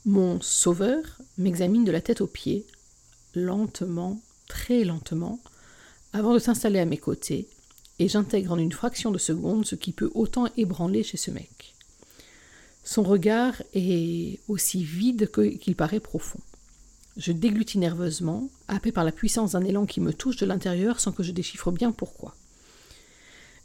Mon 0.07 0.41
sauveur 0.41 1.03
m'examine 1.37 1.85
de 1.85 1.93
la 1.93 2.01
tête 2.01 2.21
aux 2.21 2.27
pieds, 2.27 2.67
lentement, 3.35 4.21
très 4.51 4.83
lentement 4.83 5.39
avant 6.13 6.35
de 6.35 6.41
s'installer 6.41 6.81
à 6.81 6.85
mes 6.85 6.99
côtés, 6.99 7.47
et 8.01 8.09
j'intègre 8.09 8.53
en 8.53 8.59
une 8.59 8.73
fraction 8.73 9.13
de 9.13 9.19
seconde 9.19 9.65
ce 9.65 9.77
qui 9.77 9.93
peut 9.93 10.11
autant 10.15 10.49
ébranler 10.57 11.05
chez 11.05 11.17
ce 11.17 11.31
mec. 11.31 11.75
Son 12.83 13.05
regard 13.05 13.63
est 13.75 14.41
aussi 14.49 14.83
vide 14.83 15.31
qu'il 15.61 15.77
paraît 15.77 16.01
profond. 16.01 16.41
Je 17.17 17.31
déglutis 17.31 17.79
nerveusement, 17.79 18.49
happé 18.67 18.91
par 18.91 19.05
la 19.05 19.13
puissance 19.13 19.53
d'un 19.53 19.63
élan 19.63 19.87
qui 19.87 20.01
me 20.01 20.13
touche 20.13 20.37
de 20.37 20.47
l'intérieur 20.47 20.99
sans 20.99 21.13
que 21.13 21.23
je 21.23 21.33
déchiffre 21.33 21.71
bien 21.71 21.93
pourquoi. 21.93 22.35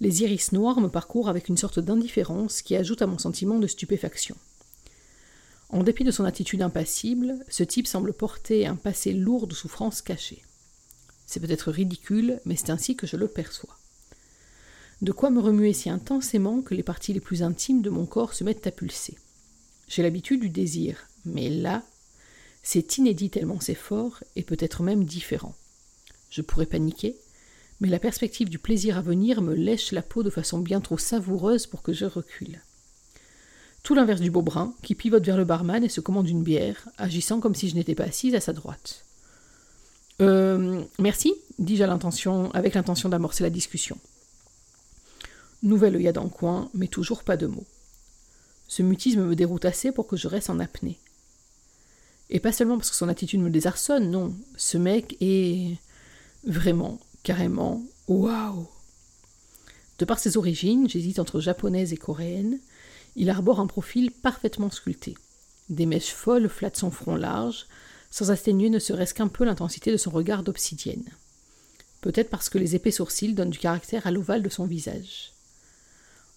Les 0.01 0.21
iris 0.21 0.51
noirs 0.51 0.81
me 0.81 0.89
parcourent 0.89 1.29
avec 1.29 1.49
une 1.49 1.57
sorte 1.57 1.79
d'indifférence 1.79 2.61
qui 2.61 2.75
ajoute 2.75 3.01
à 3.01 3.07
mon 3.07 3.17
sentiment 3.17 3.57
de 3.57 3.67
stupéfaction. 3.67 4.35
En 5.69 5.81
dépit 5.81 6.03
de 6.03 6.11
son 6.11 6.25
attitude 6.25 6.61
impassible, 6.61 7.39
ce 7.49 7.63
type 7.63 7.87
semble 7.87 8.13
porter 8.13 8.67
un 8.67 8.75
passé 8.75 9.13
lourd 9.13 9.47
de 9.47 9.55
souffrances 9.55 10.03
cachées. 10.03 10.43
C'est 11.25 11.39
peut-être 11.39 11.71
ridicule, 11.71 12.39
mais 12.45 12.55
c'est 12.55 12.69
ainsi 12.69 12.95
que 12.95 13.07
je 13.07 13.17
le 13.17 13.27
perçois. 13.27 13.77
De 15.01 15.11
quoi 15.11 15.29
me 15.29 15.41
remuer 15.41 15.73
si 15.73 15.89
intensément 15.89 16.61
que 16.61 16.73
les 16.73 16.83
parties 16.83 17.13
les 17.13 17.19
plus 17.19 17.43
intimes 17.43 17.81
de 17.81 17.89
mon 17.89 18.05
corps 18.05 18.33
se 18.33 18.43
mettent 18.43 18.67
à 18.67 18.71
pulser. 18.71 19.17
J'ai 19.87 20.03
l'habitude 20.03 20.41
du 20.41 20.49
désir, 20.49 21.07
mais 21.25 21.49
là, 21.49 21.83
c'est 22.63 22.97
inédit 22.97 23.29
tellement 23.29 23.59
c'est 23.59 23.75
fort 23.75 24.23
et 24.35 24.43
peut-être 24.43 24.83
même 24.83 25.03
différent. 25.03 25.53
Je 26.29 26.41
pourrais 26.41 26.65
paniquer, 26.65 27.15
mais 27.79 27.89
la 27.89 27.99
perspective 27.99 28.49
du 28.49 28.57
plaisir 28.57 28.97
à 28.97 29.01
venir 29.01 29.41
me 29.41 29.53
lèche 29.53 29.91
la 29.91 30.01
peau 30.01 30.23
de 30.23 30.29
façon 30.29 30.59
bien 30.59 30.81
trop 30.81 30.97
savoureuse 30.97 31.67
pour 31.67 31.81
que 31.81 31.93
je 31.93 32.05
recule. 32.05 32.61
Tout 33.83 33.93
l'inverse 33.93 34.21
du 34.21 34.31
beau 34.31 34.41
brun, 34.41 34.73
qui 34.81 34.95
pivote 34.95 35.25
vers 35.25 35.37
le 35.37 35.45
barman 35.45 35.83
et 35.83 35.89
se 35.89 36.01
commande 36.01 36.27
une 36.27 36.41
bière, 36.41 36.89
agissant 36.97 37.39
comme 37.39 37.53
si 37.53 37.69
je 37.69 37.75
n'étais 37.75 37.93
pas 37.93 38.05
assise 38.05 38.33
à 38.33 38.39
sa 38.39 38.53
droite. 38.53 39.05
Euh, 40.21 40.83
merci, 40.99 41.33
dis-je 41.59 41.83
avec 41.83 42.73
l'intention 42.75 43.09
d'amorcer 43.09 43.43
la 43.43 43.49
discussion. 43.49 43.97
Nouvelle 45.63 45.95
œillade 45.95 46.19
le 46.21 46.29
coin, 46.29 46.69
mais 46.73 46.87
toujours 46.87 47.23
pas 47.23 47.37
de 47.37 47.47
mots. 47.47 47.65
Ce 48.67 48.81
mutisme 48.81 49.23
me 49.23 49.35
déroute 49.35 49.65
assez 49.65 49.91
pour 49.91 50.07
que 50.07 50.17
je 50.17 50.27
reste 50.27 50.49
en 50.49 50.59
apnée. 50.59 50.99
Et 52.29 52.39
pas 52.39 52.51
seulement 52.51 52.77
parce 52.77 52.89
que 52.89 52.95
son 52.95 53.09
attitude 53.09 53.41
me 53.41 53.49
désarçonne, 53.49 54.09
non. 54.09 54.33
Ce 54.57 54.77
mec 54.77 55.15
est 55.21 55.77
vraiment, 56.45 56.99
carrément, 57.23 57.83
waouh. 58.07 58.67
De 59.99 60.05
par 60.05 60.19
ses 60.19 60.37
origines, 60.37 60.89
j'hésite 60.89 61.19
entre 61.19 61.39
japonaise 61.39 61.93
et 61.93 61.97
coréenne, 61.97 62.59
il 63.15 63.29
arbore 63.29 63.59
un 63.59 63.67
profil 63.67 64.11
parfaitement 64.11 64.69
sculpté. 64.69 65.15
Des 65.69 65.85
mèches 65.85 66.13
folles 66.13 66.49
flattent 66.49 66.77
son 66.77 66.91
front 66.91 67.15
large, 67.15 67.67
sans 68.15 68.31
atténuer 68.31 68.69
ne 68.69 68.79
serait-ce 68.79 69.13
qu'un 69.13 69.27
peu 69.27 69.43
l'intensité 69.43 69.91
de 69.91 69.97
son 69.97 70.09
regard 70.09 70.41
d'obsidienne. 70.41 71.03
Peut-être 71.99 72.29
parce 72.29 72.47
que 72.47 72.57
les 72.57 72.73
épais 72.73 72.91
sourcils 72.91 73.33
donnent 73.33 73.49
du 73.49 73.59
caractère 73.59 74.07
à 74.07 74.11
l'ovale 74.11 74.41
de 74.41 74.47
son 74.47 74.65
visage. 74.65 75.33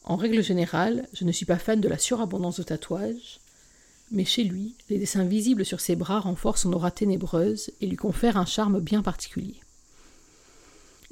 En 0.03 0.17
règle 0.17 0.43
générale, 0.43 1.07
je 1.13 1.25
ne 1.25 1.31
suis 1.31 1.47
pas 1.47 1.57
fan 1.57 1.81
de 1.81 1.87
la 1.87 1.97
surabondance 1.97 2.59
de 2.59 2.65
tatouages, 2.65 3.39
mais 4.11 4.25
chez 4.25 4.43
lui, 4.43 4.75
les 4.91 4.99
dessins 4.99 5.23
visibles 5.23 5.65
sur 5.65 5.79
ses 5.79 5.95
bras 5.95 6.19
renforcent 6.19 6.63
son 6.63 6.73
aura 6.73 6.91
ténébreuse 6.91 7.71
et 7.81 7.87
lui 7.87 7.97
confèrent 7.97 8.39
un 8.39 8.45
charme 8.45 8.81
bien 8.81 9.03
particulier. 9.03 9.61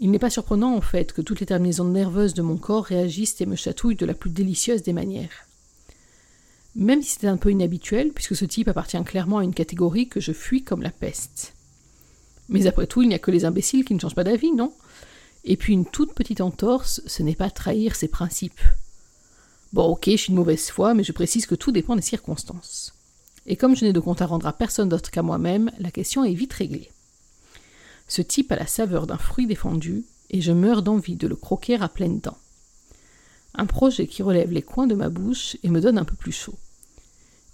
Il 0.00 0.10
n'est 0.10 0.18
pas 0.18 0.30
surprenant 0.30 0.74
en 0.74 0.80
fait 0.80 1.12
que 1.12 1.22
toutes 1.22 1.38
les 1.38 1.46
terminaisons 1.46 1.84
nerveuses 1.84 2.34
de 2.34 2.42
mon 2.42 2.56
corps 2.56 2.86
réagissent 2.86 3.40
et 3.40 3.46
me 3.46 3.54
chatouillent 3.54 3.94
de 3.94 4.04
la 4.04 4.14
plus 4.14 4.30
délicieuse 4.30 4.82
des 4.82 4.92
manières 4.92 5.46
même 6.76 7.02
si 7.02 7.10
c'était 7.10 7.26
un 7.26 7.36
peu 7.36 7.50
inhabituel, 7.50 8.12
puisque 8.12 8.36
ce 8.36 8.44
type 8.44 8.68
appartient 8.68 9.02
clairement 9.04 9.38
à 9.38 9.44
une 9.44 9.54
catégorie 9.54 10.08
que 10.08 10.20
je 10.20 10.32
fuis 10.32 10.62
comme 10.62 10.82
la 10.82 10.90
peste. 10.90 11.54
Mais 12.48 12.66
après 12.66 12.86
tout, 12.86 13.02
il 13.02 13.08
n'y 13.08 13.14
a 13.14 13.18
que 13.18 13.30
les 13.30 13.44
imbéciles 13.44 13.84
qui 13.84 13.94
ne 13.94 13.98
changent 13.98 14.14
pas 14.14 14.24
d'avis, 14.24 14.52
non? 14.52 14.72
Et 15.44 15.56
puis 15.56 15.72
une 15.72 15.86
toute 15.86 16.12
petite 16.12 16.40
entorse, 16.40 17.00
ce 17.06 17.22
n'est 17.22 17.34
pas 17.34 17.50
trahir 17.50 17.96
ses 17.96 18.08
principes. 18.08 18.60
Bon, 19.72 19.84
ok, 19.84 20.04
je 20.10 20.16
suis 20.16 20.32
de 20.32 20.36
mauvaise 20.36 20.70
foi, 20.70 20.94
mais 20.94 21.02
je 21.02 21.12
précise 21.12 21.46
que 21.46 21.54
tout 21.54 21.72
dépend 21.72 21.96
des 21.96 22.02
circonstances. 22.02 22.94
Et 23.46 23.56
comme 23.56 23.76
je 23.76 23.84
n'ai 23.84 23.92
de 23.92 24.00
compte 24.00 24.22
à 24.22 24.26
rendre 24.26 24.46
à 24.46 24.52
personne 24.52 24.88
d'autre 24.88 25.10
qu'à 25.10 25.22
moi-même, 25.22 25.70
la 25.78 25.90
question 25.90 26.24
est 26.24 26.34
vite 26.34 26.52
réglée. 26.52 26.90
Ce 28.08 28.22
type 28.22 28.52
a 28.52 28.56
la 28.56 28.66
saveur 28.66 29.06
d'un 29.06 29.18
fruit 29.18 29.46
défendu, 29.46 30.04
et 30.30 30.40
je 30.40 30.52
meurs 30.52 30.82
d'envie 30.82 31.16
de 31.16 31.28
le 31.28 31.36
croquer 31.36 31.76
à 31.76 31.88
pleines 31.88 32.20
dents. 32.20 32.38
Un 33.54 33.66
projet 33.66 34.06
qui 34.06 34.22
relève 34.22 34.52
les 34.52 34.62
coins 34.62 34.86
de 34.86 34.94
ma 34.94 35.08
bouche 35.08 35.56
et 35.62 35.70
me 35.70 35.80
donne 35.80 35.98
un 35.98 36.04
peu 36.04 36.16
plus 36.16 36.32
chaud. 36.32 36.58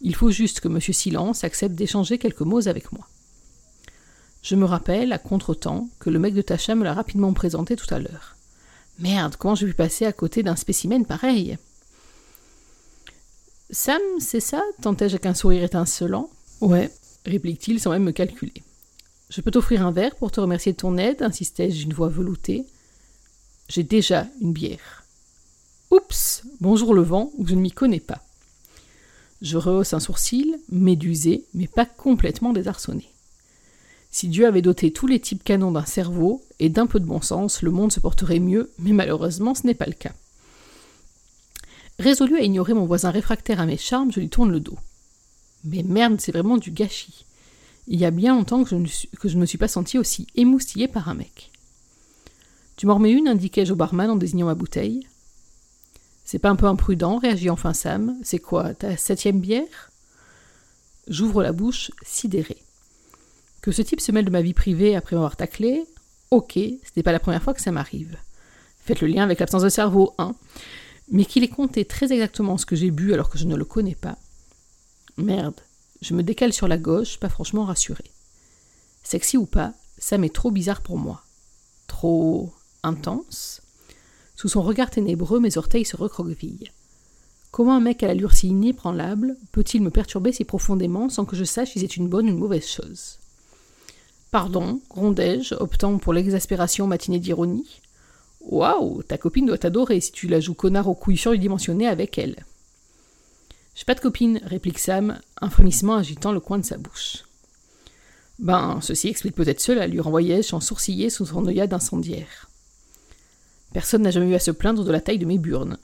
Il 0.02 0.16
faut 0.16 0.30
juste 0.30 0.60
que 0.60 0.68
M. 0.68 0.80
Silence 0.80 1.44
accepte 1.44 1.76
d'échanger 1.76 2.18
quelques 2.18 2.40
mots 2.40 2.66
avec 2.66 2.92
moi. 2.92 3.06
Je 4.42 4.56
me 4.56 4.64
rappelle, 4.64 5.12
à 5.12 5.18
contre-temps, 5.18 5.88
que 6.00 6.10
le 6.10 6.18
mec 6.18 6.34
de 6.34 6.42
Tacha 6.42 6.74
me 6.74 6.82
l'a 6.82 6.92
rapidement 6.92 7.32
présenté 7.32 7.76
tout 7.76 7.92
à 7.94 8.00
l'heure. 8.00 8.36
Merde, 8.98 9.36
comment 9.36 9.54
j'ai 9.54 9.68
pu 9.68 9.74
passer 9.74 10.04
à 10.04 10.12
côté 10.12 10.42
d'un 10.42 10.56
spécimen 10.56 11.06
pareil? 11.06 11.56
Sam, 13.70 14.02
c'est 14.18 14.40
ça? 14.40 14.60
tentai-je 14.82 15.14
avec 15.14 15.26
un 15.26 15.34
sourire 15.34 15.62
étincelant? 15.62 16.28
Ouais, 16.60 16.90
réplique-t-il 17.24 17.80
sans 17.80 17.90
même 17.90 18.02
me 18.02 18.12
calculer. 18.12 18.62
Je 19.30 19.40
peux 19.40 19.52
t'offrir 19.52 19.86
un 19.86 19.92
verre 19.92 20.16
pour 20.16 20.32
te 20.32 20.40
remercier 20.40 20.72
de 20.72 20.76
ton 20.76 20.98
aide 20.98 21.22
insistai-je 21.22 21.78
d'une 21.78 21.94
voix 21.94 22.08
veloutée. 22.08 22.66
j'ai 23.68 23.84
déjà 23.84 24.26
une 24.40 24.52
bière. 24.52 25.04
Oups, 25.90 26.42
bonjour 26.60 26.92
le 26.92 27.02
vent, 27.02 27.30
ou 27.38 27.46
je 27.46 27.54
ne 27.54 27.60
m'y 27.60 27.70
connais 27.70 28.00
pas. 28.00 28.20
Je 29.42 29.58
rehausse 29.58 29.92
un 29.92 30.00
sourcil, 30.00 30.58
médusé, 30.70 31.44
mais 31.52 31.66
pas 31.66 31.84
complètement 31.84 32.52
désarçonné. 32.52 33.10
Si 34.10 34.28
Dieu 34.28 34.46
avait 34.46 34.62
doté 34.62 34.92
tous 34.92 35.06
les 35.06 35.18
types 35.18 35.42
canons 35.42 35.72
d'un 35.72 35.84
cerveau 35.84 36.44
et 36.60 36.68
d'un 36.68 36.86
peu 36.86 37.00
de 37.00 37.04
bon 37.04 37.20
sens, 37.20 37.62
le 37.62 37.70
monde 37.70 37.92
se 37.92 37.98
porterait 37.98 38.38
mieux, 38.38 38.70
mais 38.78 38.92
malheureusement 38.92 39.54
ce 39.54 39.66
n'est 39.66 39.74
pas 39.74 39.86
le 39.86 39.94
cas. 39.94 40.12
Résolu 41.98 42.36
à 42.36 42.42
ignorer 42.42 42.74
mon 42.74 42.86
voisin 42.86 43.10
réfractaire 43.10 43.60
à 43.60 43.66
mes 43.66 43.76
charmes, 43.76 44.12
je 44.12 44.20
lui 44.20 44.28
tourne 44.28 44.52
le 44.52 44.60
dos. 44.60 44.78
Mais 45.64 45.82
merde, 45.82 46.20
c'est 46.20 46.32
vraiment 46.32 46.56
du 46.56 46.70
gâchis. 46.70 47.24
Il 47.88 47.98
y 47.98 48.04
a 48.04 48.10
bien 48.10 48.36
longtemps 48.36 48.62
que 48.62 48.70
je, 48.70 48.76
ne, 48.76 49.40
me 49.40 49.46
suis 49.46 49.58
pas 49.58 49.68
senti 49.68 49.98
aussi 49.98 50.26
émoustillé 50.36 50.88
par 50.88 51.08
un 51.08 51.14
mec. 51.14 51.50
Tu 52.76 52.86
m'en 52.86 52.94
remets 52.94 53.12
une, 53.12 53.28
indiquai-je 53.28 53.72
au 53.72 53.76
barman 53.76 54.10
en 54.10 54.16
désignant 54.16 54.46
ma 54.46 54.54
bouteille. 54.54 55.06
C'est 56.24 56.38
pas 56.38 56.50
un 56.50 56.56
peu 56.56 56.66
imprudent, 56.66 57.18
réagit 57.18 57.50
enfin 57.50 57.74
Sam. 57.74 58.16
C'est 58.22 58.38
quoi, 58.38 58.74
ta 58.74 58.96
septième 58.96 59.40
bière? 59.40 59.90
J'ouvre 61.08 61.42
la 61.42 61.52
bouche, 61.52 61.90
sidéré. 62.04 62.56
Que 63.60 63.72
ce 63.72 63.82
type 63.82 64.00
se 64.00 64.12
mêle 64.12 64.24
de 64.24 64.30
ma 64.30 64.42
vie 64.42 64.54
privée 64.54 64.96
après 64.96 65.16
m'avoir 65.16 65.36
taclé, 65.36 65.84
ok, 66.30 66.52
ce 66.54 66.90
n'est 66.96 67.02
pas 67.02 67.12
la 67.12 67.20
première 67.20 67.42
fois 67.42 67.54
que 67.54 67.60
ça 67.60 67.72
m'arrive. 67.72 68.16
Faites 68.84 69.00
le 69.00 69.08
lien 69.08 69.22
avec 69.22 69.38
l'absence 69.40 69.62
de 69.62 69.68
cerveau, 69.68 70.14
hein. 70.18 70.34
Mais 71.10 71.24
qu'il 71.24 71.44
ait 71.44 71.48
compté 71.48 71.84
très 71.84 72.12
exactement 72.12 72.56
ce 72.56 72.66
que 72.66 72.76
j'ai 72.76 72.90
bu 72.90 73.12
alors 73.12 73.30
que 73.30 73.38
je 73.38 73.44
ne 73.44 73.56
le 73.56 73.64
connais 73.64 73.94
pas. 73.94 74.16
Merde, 75.16 75.60
je 76.00 76.14
me 76.14 76.22
décale 76.22 76.52
sur 76.52 76.68
la 76.68 76.78
gauche, 76.78 77.18
pas 77.18 77.28
franchement 77.28 77.64
rassuré. 77.64 78.04
Sexy 79.02 79.36
ou 79.36 79.46
pas, 79.46 79.74
ça 79.98 80.18
m'est 80.18 80.34
trop 80.34 80.50
bizarre 80.50 80.80
pour 80.80 80.98
moi. 80.98 81.22
Trop 81.86 82.52
intense. 82.82 83.61
Sous 84.42 84.48
son 84.48 84.62
regard 84.62 84.90
ténébreux, 84.90 85.38
mes 85.38 85.56
orteils 85.56 85.84
se 85.84 85.96
recroquevillent. 85.96 86.72
Comment 87.52 87.76
un 87.76 87.80
mec 87.80 88.02
à 88.02 88.08
l'allure 88.08 88.32
si 88.32 88.48
inébranlable 88.48 89.36
peut-il 89.52 89.80
me 89.82 89.90
perturber 89.90 90.32
si 90.32 90.44
profondément 90.44 91.08
sans 91.08 91.24
que 91.24 91.36
je 91.36 91.44
sache 91.44 91.70
si 91.70 91.78
c'est 91.78 91.96
une 91.96 92.08
bonne 92.08 92.26
ou 92.26 92.30
une 92.30 92.38
mauvaise 92.38 92.66
chose? 92.66 93.20
Pardon, 94.32 94.80
grondai-je, 94.90 95.54
optant 95.54 95.96
pour 95.98 96.12
l'exaspération 96.12 96.88
matinée 96.88 97.20
d'ironie. 97.20 97.82
Waouh, 98.40 99.04
ta 99.04 99.16
copine 99.16 99.46
doit 99.46 99.58
t'adorer 99.58 100.00
si 100.00 100.10
tu 100.10 100.26
la 100.26 100.40
joues 100.40 100.54
connard 100.54 100.88
aux 100.88 100.96
couilles 100.96 101.16
surdimensionnées 101.16 101.86
avec 101.86 102.18
elle. 102.18 102.44
J'ai 103.76 103.84
pas 103.84 103.94
de 103.94 104.00
copine, 104.00 104.40
réplique 104.42 104.80
Sam, 104.80 105.20
un 105.40 105.50
frémissement 105.50 105.94
agitant 105.94 106.32
le 106.32 106.40
coin 106.40 106.58
de 106.58 106.64
sa 106.64 106.78
bouche. 106.78 107.26
Ben, 108.40 108.80
ceci 108.82 109.06
explique 109.06 109.36
peut-être 109.36 109.60
cela, 109.60 109.86
lui 109.86 110.00
renvoyai-je 110.00 110.52
en 110.52 110.60
sourcillé 110.60 111.10
sous 111.10 111.26
son 111.26 111.46
œillade 111.46 111.72
incendiaire. 111.72 112.48
Personne 113.72 114.02
n'a 114.02 114.10
jamais 114.10 114.30
eu 114.30 114.34
à 114.34 114.38
se 114.38 114.50
plaindre 114.50 114.84
de 114.84 114.92
la 114.92 115.00
taille 115.00 115.18
de 115.18 115.26
mes 115.26 115.38
burnes. 115.38 115.78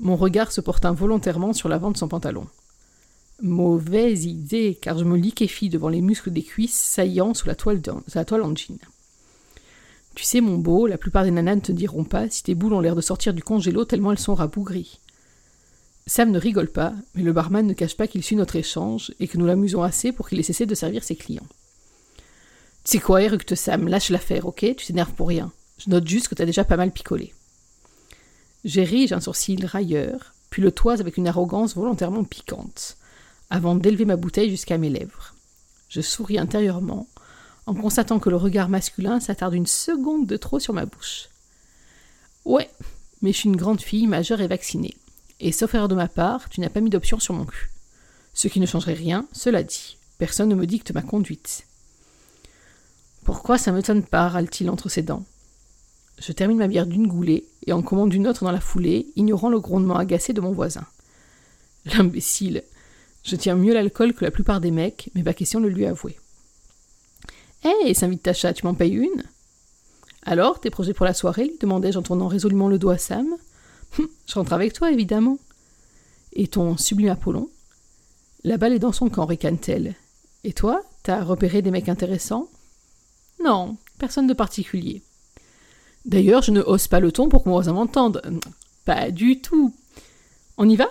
Mon 0.00 0.16
regard 0.16 0.50
se 0.50 0.60
porta 0.60 0.88
involontairement 0.88 1.52
sur 1.52 1.68
l'avant 1.68 1.90
de 1.90 1.96
son 1.96 2.08
pantalon. 2.08 2.46
Mauvaise 3.40 4.24
idée, 4.24 4.78
car 4.80 4.98
je 4.98 5.04
me 5.04 5.16
liquéfie 5.16 5.68
devant 5.68 5.88
les 5.88 6.00
muscles 6.00 6.30
des 6.30 6.42
cuisses 6.42 6.78
saillants 6.78 7.34
sous 7.34 7.46
la 7.46 7.54
toile, 7.54 7.80
la 8.14 8.24
toile 8.24 8.42
en 8.42 8.54
jean. 8.54 8.78
Tu 10.14 10.24
sais, 10.24 10.40
mon 10.40 10.58
beau, 10.58 10.86
la 10.86 10.98
plupart 10.98 11.24
des 11.24 11.30
nanas 11.30 11.56
ne 11.56 11.60
te 11.60 11.72
diront 11.72 12.04
pas 12.04 12.28
si 12.28 12.42
tes 12.42 12.54
boules 12.54 12.74
ont 12.74 12.80
l'air 12.80 12.96
de 12.96 13.00
sortir 13.00 13.32
du 13.32 13.42
congélo 13.42 13.84
tellement 13.84 14.12
elles 14.12 14.18
sont 14.18 14.34
rabougries. 14.34 14.98
Sam 16.06 16.30
ne 16.30 16.38
rigole 16.38 16.68
pas, 16.68 16.92
mais 17.14 17.22
le 17.22 17.32
barman 17.32 17.66
ne 17.66 17.72
cache 17.72 17.96
pas 17.96 18.08
qu'il 18.08 18.24
suit 18.24 18.36
notre 18.36 18.56
échange 18.56 19.14
et 19.20 19.28
que 19.28 19.38
nous 19.38 19.46
l'amusons 19.46 19.82
assez 19.82 20.12
pour 20.12 20.28
qu'il 20.28 20.40
ait 20.40 20.44
cessé 20.44 20.66
de 20.66 20.74
servir 20.74 21.04
ses 21.04 21.16
clients. 21.16 21.46
Tu 22.84 22.92
sais 22.92 22.98
quoi, 22.98 23.22
éructe 23.22 23.54
Sam, 23.54 23.86
lâche 23.86 24.10
l'affaire, 24.10 24.46
ok? 24.46 24.74
Tu 24.76 24.86
t'énerves 24.86 25.14
pour 25.14 25.28
rien. 25.28 25.52
Je 25.78 25.90
note 25.90 26.06
juste 26.06 26.28
que 26.28 26.34
t'as 26.34 26.44
déjà 26.44 26.64
pas 26.64 26.76
mal 26.76 26.92
picolé. 26.92 27.34
J'érige 28.64 29.12
un 29.12 29.20
sourcil 29.20 29.66
railleur, 29.66 30.34
puis 30.50 30.62
le 30.62 30.72
toise 30.72 31.00
avec 31.00 31.16
une 31.16 31.26
arrogance 31.26 31.74
volontairement 31.74 32.24
piquante, 32.24 32.96
avant 33.50 33.74
d'élever 33.74 34.04
ma 34.04 34.16
bouteille 34.16 34.50
jusqu'à 34.50 34.78
mes 34.78 34.90
lèvres. 34.90 35.34
Je 35.88 36.00
souris 36.00 36.38
intérieurement, 36.38 37.08
en 37.66 37.74
constatant 37.74 38.18
que 38.18 38.30
le 38.30 38.36
regard 38.36 38.68
masculin 38.68 39.20
s'attarde 39.20 39.54
une 39.54 39.66
seconde 39.66 40.26
de 40.26 40.36
trop 40.36 40.60
sur 40.60 40.74
ma 40.74 40.86
bouche. 40.86 41.28
Ouais, 42.44 42.70
mais 43.20 43.32
je 43.32 43.38
suis 43.38 43.48
une 43.48 43.56
grande 43.56 43.80
fille 43.80 44.06
majeure 44.06 44.40
et 44.40 44.48
vaccinée 44.48 44.96
et 45.42 45.50
sauf 45.50 45.74
erreur 45.74 45.88
de 45.88 45.96
ma 45.96 46.08
part, 46.08 46.48
tu 46.48 46.60
n'as 46.60 46.70
pas 46.70 46.80
mis 46.80 46.88
d'option 46.88 47.18
sur 47.18 47.34
mon 47.34 47.44
cul. 47.44 47.68
Ce 48.32 48.48
qui 48.48 48.60
ne 48.60 48.66
changerait 48.66 48.94
rien, 48.94 49.26
cela 49.32 49.62
dit. 49.64 49.98
Personne 50.18 50.48
ne 50.48 50.54
me 50.54 50.66
dicte 50.66 50.92
ma 50.92 51.02
conduite. 51.02 51.66
Pourquoi 53.24 53.58
ça 53.58 53.72
me 53.72 53.82
tonne 53.82 54.04
pas 54.04 54.28
râle-t-il 54.28 54.70
entre 54.70 54.88
ses 54.88 55.02
dents. 55.02 55.24
Je 56.24 56.30
termine 56.30 56.58
ma 56.58 56.68
bière 56.68 56.86
d'une 56.86 57.08
goulée 57.08 57.48
et 57.66 57.72
en 57.72 57.82
commande 57.82 58.14
une 58.14 58.28
autre 58.28 58.44
dans 58.44 58.52
la 58.52 58.60
foulée, 58.60 59.08
ignorant 59.16 59.48
le 59.48 59.58
grondement 59.58 59.96
agacé 59.96 60.32
de 60.32 60.40
mon 60.40 60.52
voisin. 60.52 60.86
L'imbécile. 61.84 62.62
Je 63.24 63.34
tiens 63.34 63.56
mieux 63.56 63.74
l'alcool 63.74 64.14
que 64.14 64.24
la 64.24 64.30
plupart 64.30 64.60
des 64.60 64.70
mecs, 64.70 65.10
mais 65.16 65.24
pas 65.24 65.34
question 65.34 65.60
de 65.60 65.66
lui 65.66 65.84
avouer. 65.84 66.16
Hé, 67.64 67.72
hey, 67.86 67.94
s'invite 67.96 68.22
Tacha, 68.22 68.52
tu 68.52 68.64
m'en 68.64 68.74
payes 68.74 68.94
une? 68.94 69.24
Alors, 70.24 70.60
tes 70.60 70.70
projets 70.70 70.94
pour 70.94 71.06
la 71.06 71.12
soirée? 71.12 71.46
lui 71.46 71.58
demandai-je 71.60 71.98
en 71.98 72.02
tournant 72.02 72.28
résolument 72.28 72.68
le 72.68 72.78
dos 72.78 72.90
à 72.90 72.98
Sam. 72.98 73.26
Je 73.98 74.34
rentre 74.34 74.52
avec 74.52 74.74
toi, 74.74 74.92
évidemment. 74.92 75.38
Et 76.34 76.46
ton 76.46 76.76
sublime 76.76 77.08
Apollon? 77.08 77.50
La 78.44 78.58
balle 78.58 78.74
est 78.74 78.78
dans 78.78 78.92
son 78.92 79.08
camp, 79.08 79.26
ricane-t-elle. 79.26 79.96
Et 80.44 80.52
toi, 80.52 80.82
t'as 81.02 81.24
repéré 81.24 81.62
des 81.62 81.72
mecs 81.72 81.88
intéressants? 81.88 82.48
Non, 83.42 83.76
personne 83.98 84.28
de 84.28 84.34
particulier. 84.34 85.02
D'ailleurs, 86.04 86.42
je 86.42 86.50
ne 86.50 86.62
hausse 86.62 86.88
pas 86.88 87.00
le 87.00 87.12
ton 87.12 87.28
pour 87.28 87.44
que 87.44 87.48
mon 87.48 87.54
voisin 87.54 87.72
m'entende. 87.72 88.22
Pas 88.84 89.10
du 89.10 89.40
tout. 89.40 89.74
On 90.58 90.68
y 90.68 90.76
va? 90.76 90.88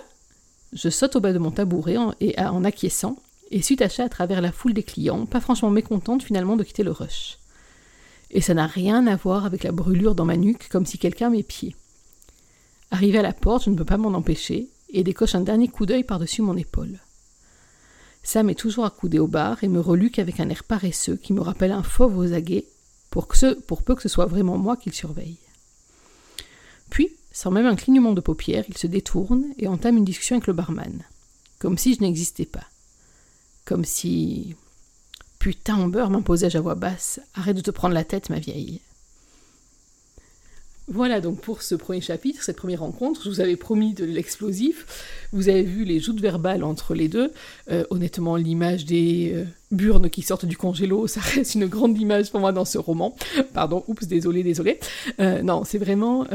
Je 0.72 0.88
saute 0.88 1.16
au 1.16 1.20
bas 1.20 1.32
de 1.32 1.38
mon 1.38 1.50
tabouret 1.50 1.98
en, 1.98 2.14
et, 2.20 2.38
en 2.40 2.64
acquiesçant, 2.64 3.16
et 3.50 3.60
suis 3.60 3.76
tachée 3.76 4.02
à 4.02 4.08
travers 4.08 4.40
la 4.40 4.52
foule 4.52 4.72
des 4.72 4.82
clients, 4.82 5.26
pas 5.26 5.40
franchement 5.40 5.70
mécontente 5.70 6.22
finalement 6.22 6.56
de 6.56 6.64
quitter 6.64 6.82
le 6.82 6.92
rush. 6.92 7.38
Et 8.30 8.40
ça 8.40 8.54
n'a 8.54 8.66
rien 8.66 9.06
à 9.06 9.16
voir 9.16 9.44
avec 9.44 9.64
la 9.64 9.72
brûlure 9.72 10.14
dans 10.14 10.24
ma 10.24 10.38
nuque, 10.38 10.68
comme 10.70 10.86
si 10.86 10.96
quelqu'un 10.96 11.28
m'épiait. 11.28 11.76
Arrivé 12.90 13.18
à 13.18 13.22
la 13.22 13.34
porte, 13.34 13.64
je 13.64 13.70
ne 13.70 13.76
peux 13.76 13.84
pas 13.84 13.98
m'en 13.98 14.14
empêcher, 14.14 14.68
et 14.90 15.04
décoche 15.04 15.34
un 15.34 15.42
dernier 15.42 15.68
coup 15.68 15.84
d'œil 15.84 16.04
par-dessus 16.04 16.40
mon 16.40 16.56
épaule. 16.56 16.98
Sam 18.22 18.48
est 18.48 18.54
toujours 18.54 18.84
accoudé 18.84 19.18
au 19.18 19.26
bar 19.26 19.62
et 19.64 19.68
me 19.68 19.80
reluque 19.80 20.18
avec 20.18 20.40
un 20.40 20.48
air 20.48 20.64
paresseux 20.64 21.16
qui 21.16 21.32
me 21.32 21.40
rappelle 21.40 21.72
un 21.72 21.82
fauve 21.82 22.16
aux 22.16 22.32
aguets, 22.32 22.66
pour, 23.12 23.82
peu 23.82 23.94
que 23.94 24.02
ce 24.02 24.08
soit 24.08 24.26
vraiment 24.26 24.56
moi 24.56 24.76
qu'il 24.76 24.94
surveille. 24.94 25.38
Puis, 26.88 27.10
sans 27.30 27.50
même 27.50 27.66
un 27.66 27.76
clignement 27.76 28.12
de 28.12 28.20
paupières, 28.20 28.64
il 28.68 28.78
se 28.78 28.86
détourne 28.86 29.44
et 29.58 29.68
entame 29.68 29.98
une 29.98 30.04
discussion 30.04 30.36
avec 30.36 30.46
le 30.46 30.54
barman, 30.54 31.04
comme 31.58 31.78
si 31.78 31.94
je 31.94 32.00
n'existais 32.00 32.46
pas. 32.46 32.64
Comme 33.64 33.84
si. 33.84 34.56
Putain, 35.38 35.76
Amber, 35.76 36.06
m'imposais-je 36.08 36.58
à 36.58 36.60
voix 36.60 36.74
basse, 36.74 37.20
arrête 37.34 37.56
de 37.56 37.62
te 37.62 37.70
prendre 37.70 37.94
la 37.94 38.04
tête, 38.04 38.30
ma 38.30 38.38
vieille. 38.38 38.80
Voilà 40.88 41.20
donc 41.20 41.40
pour 41.40 41.62
ce 41.62 41.76
premier 41.76 42.00
chapitre, 42.00 42.42
cette 42.42 42.56
première 42.56 42.80
rencontre. 42.80 43.22
Je 43.22 43.28
vous 43.28 43.40
avais 43.40 43.54
promis 43.54 43.94
de 43.94 44.04
l'explosif. 44.04 45.28
Vous 45.32 45.48
avez 45.48 45.62
vu 45.62 45.84
les 45.84 46.00
joutes 46.00 46.20
verbales 46.20 46.64
entre 46.64 46.94
les 46.94 47.08
deux. 47.08 47.32
Euh, 47.70 47.84
honnêtement, 47.90 48.34
l'image 48.34 48.84
des 48.84 49.30
euh, 49.32 49.44
burnes 49.70 50.10
qui 50.10 50.22
sortent 50.22 50.44
du 50.44 50.56
congélo, 50.56 51.06
ça 51.06 51.20
reste 51.20 51.54
une 51.54 51.66
grande 51.66 51.96
image 51.98 52.32
pour 52.32 52.40
moi 52.40 52.50
dans 52.50 52.64
ce 52.64 52.78
roman. 52.78 53.14
Pardon, 53.54 53.84
oups, 53.86 54.08
désolé, 54.08 54.42
désolé. 54.42 54.80
Euh, 55.20 55.42
non, 55.42 55.62
c'est 55.64 55.78
vraiment 55.78 56.26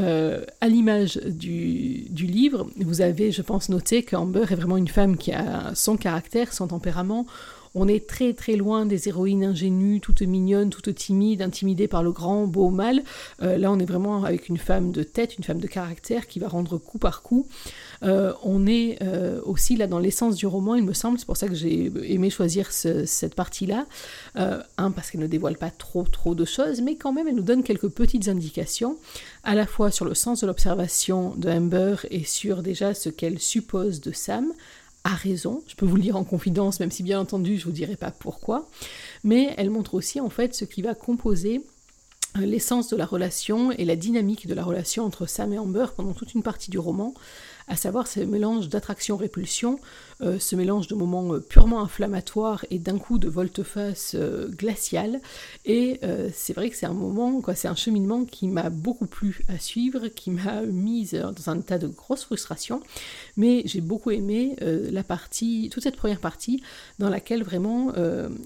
à 0.60 0.68
l'image 0.68 1.16
du, 1.16 2.06
du, 2.08 2.26
livre. 2.26 2.66
Vous 2.78 3.02
avez, 3.02 3.32
je 3.32 3.42
pense, 3.42 3.68
noté 3.68 4.02
qu'Amber 4.02 4.46
est 4.50 4.56
vraiment 4.56 4.78
une 4.78 4.88
femme 4.88 5.18
qui 5.18 5.32
a 5.32 5.72
son 5.74 5.96
caractère, 5.98 6.54
son 6.54 6.68
tempérament 6.68 7.26
on 7.74 7.88
est 7.88 8.06
très 8.06 8.32
très 8.32 8.56
loin 8.56 8.86
des 8.86 9.08
héroïnes 9.08 9.44
ingénues, 9.44 10.00
toutes 10.00 10.22
mignonnes, 10.22 10.70
toutes 10.70 10.94
timides, 10.94 11.42
intimidées 11.42 11.88
par 11.88 12.02
le 12.02 12.12
grand 12.12 12.46
beau 12.46 12.70
mal. 12.70 13.02
Euh, 13.42 13.58
là, 13.58 13.70
on 13.70 13.78
est 13.78 13.84
vraiment 13.84 14.24
avec 14.24 14.48
une 14.48 14.58
femme 14.58 14.92
de 14.92 15.02
tête, 15.02 15.36
une 15.38 15.44
femme 15.44 15.60
de 15.60 15.66
caractère 15.66 16.26
qui 16.26 16.38
va 16.38 16.48
rendre 16.48 16.78
coup 16.78 16.98
par 16.98 17.22
coup. 17.22 17.46
Euh, 18.02 18.32
on 18.42 18.66
est 18.66 18.98
euh, 19.02 19.40
aussi 19.44 19.76
là 19.76 19.86
dans 19.86 19.98
l'essence 19.98 20.36
du 20.36 20.46
roman, 20.46 20.74
il 20.74 20.84
me 20.84 20.92
semble, 20.92 21.18
c'est 21.18 21.26
pour 21.26 21.36
ça 21.36 21.48
que 21.48 21.54
j'ai 21.54 21.92
aimé 22.04 22.30
choisir 22.30 22.70
cette 22.70 23.34
partie-là. 23.34 23.86
un, 24.34 24.90
parce 24.90 25.10
qu'elle 25.10 25.20
ne 25.20 25.26
dévoile 25.26 25.56
pas 25.56 25.70
trop 25.70 26.04
trop 26.04 26.34
de 26.34 26.44
choses, 26.44 26.80
mais 26.80 26.96
quand 26.96 27.12
même 27.12 27.28
elle 27.28 27.34
nous 27.34 27.42
donne 27.42 27.62
quelques 27.62 27.88
petites 27.88 28.28
indications, 28.28 28.96
à 29.42 29.54
la 29.54 29.66
fois 29.66 29.90
sur 29.90 30.04
le 30.04 30.14
sens 30.14 30.40
de 30.40 30.46
l'observation 30.46 31.34
de 31.36 31.50
Amber 31.50 31.96
et 32.10 32.24
sur 32.24 32.62
déjà 32.62 32.94
ce 32.94 33.08
qu'elle 33.08 33.38
suppose 33.38 34.00
de 34.00 34.12
Sam, 34.12 34.52
a 35.08 35.14
raison. 35.14 35.62
Je 35.66 35.74
peux 35.74 35.86
vous 35.86 35.96
le 35.96 36.02
dire 36.02 36.16
en 36.16 36.24
confidence, 36.24 36.80
même 36.80 36.90
si 36.90 37.02
bien 37.02 37.18
entendu 37.18 37.58
je 37.58 37.64
vous 37.64 37.72
dirai 37.72 37.96
pas 37.96 38.10
pourquoi. 38.10 38.68
Mais 39.24 39.54
elle 39.56 39.70
montre 39.70 39.94
aussi 39.94 40.20
en 40.20 40.28
fait 40.28 40.54
ce 40.54 40.64
qui 40.64 40.82
va 40.82 40.94
composer 40.94 41.62
l'essence 42.36 42.88
de 42.88 42.96
la 42.96 43.06
relation 43.06 43.72
et 43.72 43.84
la 43.84 43.96
dynamique 43.96 44.46
de 44.46 44.54
la 44.54 44.62
relation 44.62 45.04
entre 45.04 45.26
Sam 45.26 45.52
et 45.52 45.58
Amber 45.58 45.86
pendant 45.96 46.12
toute 46.12 46.34
une 46.34 46.42
partie 46.42 46.70
du 46.70 46.78
roman, 46.78 47.14
à 47.68 47.76
savoir 47.76 48.06
ce 48.06 48.20
mélange 48.20 48.68
d'attraction-répulsion, 48.68 49.78
euh, 50.20 50.38
ce 50.38 50.56
mélange 50.56 50.88
de 50.88 50.94
moments 50.94 51.34
euh, 51.34 51.38
purement 51.38 51.80
inflammatoires 51.80 52.64
et 52.70 52.78
d'un 52.78 52.98
coup 52.98 53.18
de 53.18 53.28
volte-face 53.28 54.16
euh, 54.16 54.48
glacial. 54.48 55.20
Et 55.64 56.00
c'est 56.32 56.54
vrai 56.54 56.70
que 56.70 56.76
c'est 56.76 56.86
un 56.86 56.94
moment, 56.94 57.42
c'est 57.54 57.68
un 57.68 57.74
cheminement 57.74 58.24
qui 58.24 58.48
m'a 58.48 58.70
beaucoup 58.70 59.06
plu 59.06 59.44
à 59.48 59.58
suivre, 59.58 60.08
qui 60.08 60.30
m'a 60.30 60.62
mise 60.62 61.12
dans 61.12 61.50
un 61.50 61.60
tas 61.60 61.78
de 61.78 61.86
grosses 61.86 62.24
frustrations, 62.24 62.80
mais 63.36 63.62
j'ai 63.66 63.80
beaucoup 63.80 64.10
aimé 64.10 64.56
la 64.60 65.02
partie, 65.02 65.68
toute 65.70 65.82
cette 65.82 65.96
première 65.96 66.20
partie 66.20 66.62
dans 66.98 67.10
laquelle 67.10 67.42
vraiment 67.42 67.92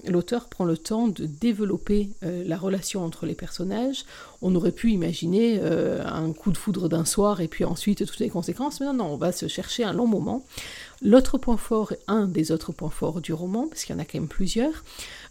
l'auteur 0.07 0.49
prend 0.49 0.65
le 0.65 0.77
temps 0.77 1.07
de 1.07 1.25
développer 1.25 2.09
la 2.21 2.57
relation 2.57 3.03
entre 3.03 3.25
les 3.25 3.35
personnages. 3.35 4.05
On 4.43 4.53
aurait 4.55 4.71
pu 4.71 4.91
imaginer 4.91 5.59
un 5.61 6.31
coup 6.33 6.51
de 6.51 6.57
foudre 6.57 6.89
d'un 6.89 7.05
soir 7.05 7.39
et 7.39 7.47
puis 7.47 7.63
ensuite 7.63 8.05
toutes 8.05 8.19
les 8.19 8.29
conséquences, 8.29 8.81
mais 8.81 8.85
non, 8.87 8.93
non, 8.93 9.05
on 9.05 9.17
va 9.17 9.31
se 9.31 9.47
chercher 9.47 9.85
un 9.85 9.93
long 9.93 10.05
moment. 10.05 10.43
L'autre 11.05 11.37
point 11.37 11.57
fort, 11.57 11.91
un 12.07 12.27
des 12.27 12.53
autres 12.53 12.71
points 12.71 12.89
forts 12.89 13.19
du 13.19 13.33
roman, 13.33 13.67
parce 13.67 13.83
qu'il 13.83 13.93
y 13.93 13.97
en 13.97 14.01
a 14.01 14.05
quand 14.05 14.17
même 14.17 14.29
plusieurs, 14.29 14.85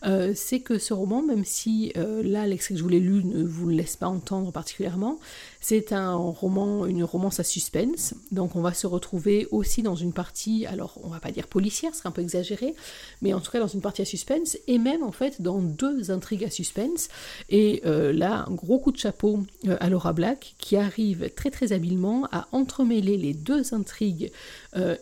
euh, 0.04 0.32
c'est 0.34 0.60
que 0.60 0.78
ce 0.78 0.92
roman, 0.92 1.22
même 1.22 1.46
si 1.46 1.92
euh, 1.96 2.22
là 2.22 2.46
l'extrait 2.46 2.74
que 2.74 2.78
je 2.78 2.82
vous 2.82 2.90
l'ai 2.90 3.00
lu 3.00 3.24
ne 3.24 3.42
vous 3.42 3.70
laisse 3.70 3.96
pas 3.96 4.08
entendre 4.08 4.52
particulièrement, 4.52 5.18
c'est 5.62 5.92
un 5.92 6.14
roman, 6.14 6.84
une 6.84 7.04
romance 7.04 7.40
à 7.40 7.44
suspense. 7.44 8.14
Donc 8.32 8.54
on 8.54 8.60
va 8.60 8.74
se 8.74 8.86
retrouver 8.86 9.48
aussi 9.50 9.82
dans 9.82 9.94
une 9.94 10.12
partie, 10.12 10.66
alors 10.66 10.98
on 11.04 11.08
va 11.08 11.20
pas 11.20 11.30
dire 11.30 11.46
policière, 11.46 11.94
ce 11.94 12.00
serait 12.00 12.10
un 12.10 12.12
peu 12.12 12.20
exagéré, 12.20 12.74
mais 13.22 13.32
en 13.32 13.40
tout 13.40 13.50
cas 13.50 13.60
dans 13.60 13.66
une 13.66 13.80
partie 13.80 14.02
à 14.02 14.04
suspense, 14.04 14.58
et 14.66 14.76
même 14.76 15.02
en 15.02 15.12
fait 15.12 15.40
dans 15.40 15.60
deux 15.60 16.10
intrigues 16.10 16.44
à 16.44 16.50
suspense. 16.50 17.08
Et 17.48 17.80
euh, 17.86 18.12
là, 18.12 18.44
un 18.46 18.52
gros 18.52 18.78
coup 18.78 18.92
de 18.92 18.98
chapeau 18.98 19.40
à 19.80 19.88
Laura 19.88 20.12
Black, 20.12 20.54
qui 20.58 20.76
arrive 20.76 21.30
très 21.34 21.50
très 21.50 21.72
habilement 21.72 22.28
à 22.30 22.48
entremêler 22.52 23.16
les 23.16 23.32
deux 23.32 23.72
intrigues 23.72 24.32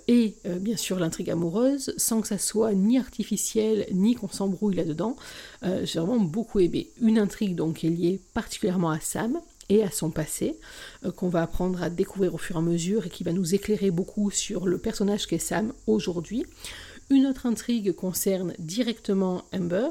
et 0.08 0.34
bien 0.60 0.76
sûr 0.76 0.98
l'intrigue 0.98 1.30
amoureuse, 1.30 1.92
sans 1.96 2.20
que 2.20 2.28
ça 2.28 2.38
soit 2.38 2.72
ni 2.74 2.98
artificiel, 2.98 3.86
ni 3.92 4.14
qu'on 4.14 4.28
s'embrouille 4.28 4.76
là-dedans. 4.76 5.16
Euh, 5.64 5.84
j'ai 5.84 5.98
vraiment 5.98 6.20
beaucoup 6.20 6.60
aimé. 6.60 6.90
Une 7.00 7.18
intrigue 7.18 7.54
donc 7.54 7.84
est 7.84 7.90
liée 7.90 8.20
particulièrement 8.34 8.90
à 8.90 9.00
Sam, 9.00 9.40
et 9.70 9.82
à 9.82 9.90
son 9.90 10.10
passé, 10.10 10.58
euh, 11.04 11.12
qu'on 11.12 11.28
va 11.28 11.42
apprendre 11.42 11.82
à 11.82 11.88
découvrir 11.88 12.34
au 12.34 12.38
fur 12.38 12.56
et 12.56 12.58
à 12.58 12.62
mesure 12.62 13.06
et 13.06 13.08
qui 13.08 13.24
va 13.24 13.32
nous 13.32 13.54
éclairer 13.54 13.90
beaucoup 13.90 14.30
sur 14.30 14.66
le 14.66 14.76
personnage 14.76 15.26
qu'est 15.26 15.38
Sam 15.38 15.72
aujourd'hui. 15.86 16.44
Une 17.08 17.26
autre 17.26 17.46
intrigue 17.46 17.92
concerne 17.92 18.52
directement 18.58 19.44
Amber, 19.52 19.88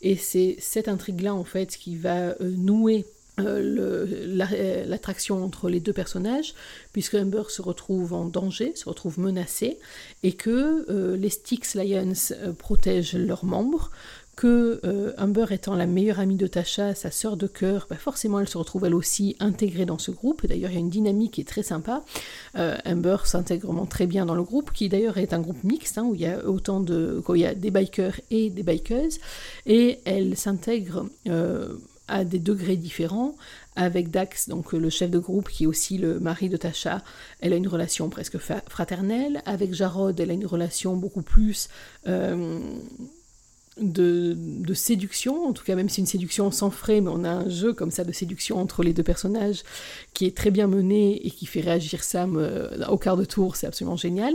et 0.00 0.16
c'est 0.16 0.56
cette 0.58 0.88
intrigue-là 0.88 1.34
en 1.34 1.44
fait 1.44 1.76
qui 1.76 1.96
va 1.96 2.28
euh, 2.28 2.34
nouer 2.56 3.04
euh, 3.40 4.04
euh, 4.52 4.84
l'attraction 4.86 5.42
entre 5.42 5.70
les 5.70 5.80
deux 5.80 5.94
personnages, 5.94 6.54
puisque 6.92 7.14
Amber 7.14 7.44
se 7.48 7.62
retrouve 7.62 8.12
en 8.12 8.26
danger, 8.26 8.72
se 8.76 8.86
retrouve 8.86 9.18
menacée, 9.18 9.78
et 10.22 10.34
que 10.34 10.84
euh, 10.90 11.16
les 11.16 11.30
Styx 11.30 11.74
Lions 11.76 12.12
protègent 12.58 13.16
leurs 13.16 13.46
membres, 13.46 13.90
que 14.36 14.80
Amber 15.18 15.46
étant 15.50 15.74
la 15.74 15.86
meilleure 15.86 16.18
amie 16.18 16.36
de 16.36 16.46
Tasha, 16.46 16.94
sa 16.94 17.10
sœur 17.10 17.36
de 17.36 17.46
cœur, 17.46 17.86
bah, 17.88 17.96
forcément 17.96 18.40
elle 18.40 18.48
se 18.48 18.56
retrouve 18.56 18.86
elle 18.86 18.94
aussi 18.94 19.36
intégrée 19.40 19.84
dans 19.84 19.98
ce 19.98 20.10
groupe. 20.10 20.46
D'ailleurs, 20.46 20.70
il 20.70 20.74
y 20.74 20.76
a 20.78 20.80
une 20.80 20.88
dynamique 20.88 21.32
qui 21.32 21.42
est 21.42 21.48
très 21.48 21.62
sympa. 21.62 22.02
Amber 22.54 23.18
s'intègre 23.24 23.66
vraiment 23.66 23.84
très 23.84 24.06
bien 24.06 24.24
dans 24.24 24.34
le 24.34 24.42
groupe, 24.42 24.72
qui 24.72 24.88
d'ailleurs 24.88 25.18
est 25.18 25.34
un 25.34 25.40
groupe 25.40 25.62
mixte, 25.64 25.98
hein, 25.98 26.04
où 26.04 26.14
il 26.14 26.22
y 26.22 26.26
a 26.26 26.46
autant 26.46 26.80
de, 26.80 27.22
il 27.34 27.40
y 27.40 27.46
a 27.46 27.54
des 27.54 27.70
bikers 27.70 28.20
et 28.30 28.48
des 28.48 28.62
bikeuses, 28.62 29.18
et 29.66 30.00
elle 30.06 30.36
s'intègre 30.36 31.04
à 32.12 32.24
des 32.24 32.38
degrés 32.38 32.76
différents. 32.76 33.34
Avec 33.74 34.10
Dax, 34.10 34.50
donc 34.50 34.74
le 34.74 34.90
chef 34.90 35.10
de 35.10 35.18
groupe 35.18 35.48
qui 35.48 35.64
est 35.64 35.66
aussi 35.66 35.96
le 35.96 36.20
mari 36.20 36.50
de 36.50 36.58
Tasha, 36.58 37.02
elle 37.40 37.54
a 37.54 37.56
une 37.56 37.68
relation 37.68 38.10
presque 38.10 38.36
fraternelle. 38.36 39.42
Avec 39.46 39.72
Jarod, 39.72 40.20
elle 40.20 40.30
a 40.30 40.34
une 40.34 40.46
relation 40.46 40.94
beaucoup 40.94 41.22
plus 41.22 41.70
euh, 42.06 42.60
de, 43.80 44.74
séduction, 44.74 45.46
en 45.46 45.52
tout 45.52 45.64
cas 45.64 45.74
même 45.74 45.88
si 45.88 45.96
c'est 45.96 46.02
une 46.02 46.06
séduction 46.06 46.50
sans 46.50 46.70
frais, 46.70 47.00
mais 47.00 47.10
on 47.12 47.24
a 47.24 47.30
un 47.30 47.48
jeu 47.48 47.72
comme 47.72 47.90
ça 47.90 48.04
de 48.04 48.12
séduction 48.12 48.58
entre 48.58 48.82
les 48.82 48.92
deux 48.92 49.02
personnages 49.02 49.62
qui 50.12 50.26
est 50.26 50.36
très 50.36 50.50
bien 50.50 50.66
mené 50.66 51.26
et 51.26 51.30
qui 51.30 51.46
fait 51.46 51.60
réagir 51.60 52.04
Sam 52.04 52.36
euh, 52.36 52.86
au 52.88 52.98
quart 52.98 53.16
de 53.16 53.24
tour, 53.24 53.56
c'est 53.56 53.66
absolument 53.66 53.96
génial. 53.96 54.34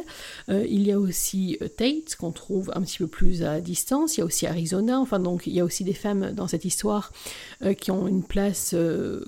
Euh, 0.50 0.66
il 0.68 0.84
y 0.88 0.92
a 0.92 1.00
aussi 1.00 1.58
euh, 1.62 1.68
Tate 1.68 2.16
qu'on 2.16 2.32
trouve 2.32 2.72
un 2.76 2.82
petit 2.82 2.98
peu 2.98 3.08
plus 3.08 3.44
à 3.44 3.62
distance, 3.62 4.18
il 4.18 4.22
y 4.22 4.24
a 4.24 4.26
aussi 4.26 4.48
Arizona, 4.48 5.00
enfin 5.00 5.20
donc 5.20 5.46
il 5.46 5.54
y 5.54 5.60
a 5.60 5.66
aussi 5.66 5.84
des 5.84 5.94
femmes 5.94 6.32
dans 6.32 6.48
cette 6.48 6.66
histoire 6.66 7.12
qui 7.80 7.92
ont 7.92 8.08
une 8.08 8.24
place 8.24 8.76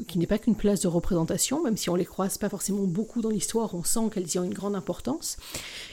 qui 0.07 0.19
n'est 0.19 0.27
pas 0.27 0.37
qu'une 0.37 0.55
place 0.55 0.81
de 0.81 0.87
représentation, 0.87 1.63
même 1.63 1.77
si 1.77 1.89
on 1.89 1.95
les 1.95 2.05
croise 2.05 2.37
pas 2.37 2.49
forcément 2.49 2.83
beaucoup 2.83 3.21
dans 3.21 3.29
l'histoire, 3.29 3.73
on 3.75 3.83
sent 3.83 4.09
qu'elles 4.13 4.29
y 4.29 4.39
ont 4.39 4.43
une 4.43 4.53
grande 4.53 4.75
importance. 4.75 5.37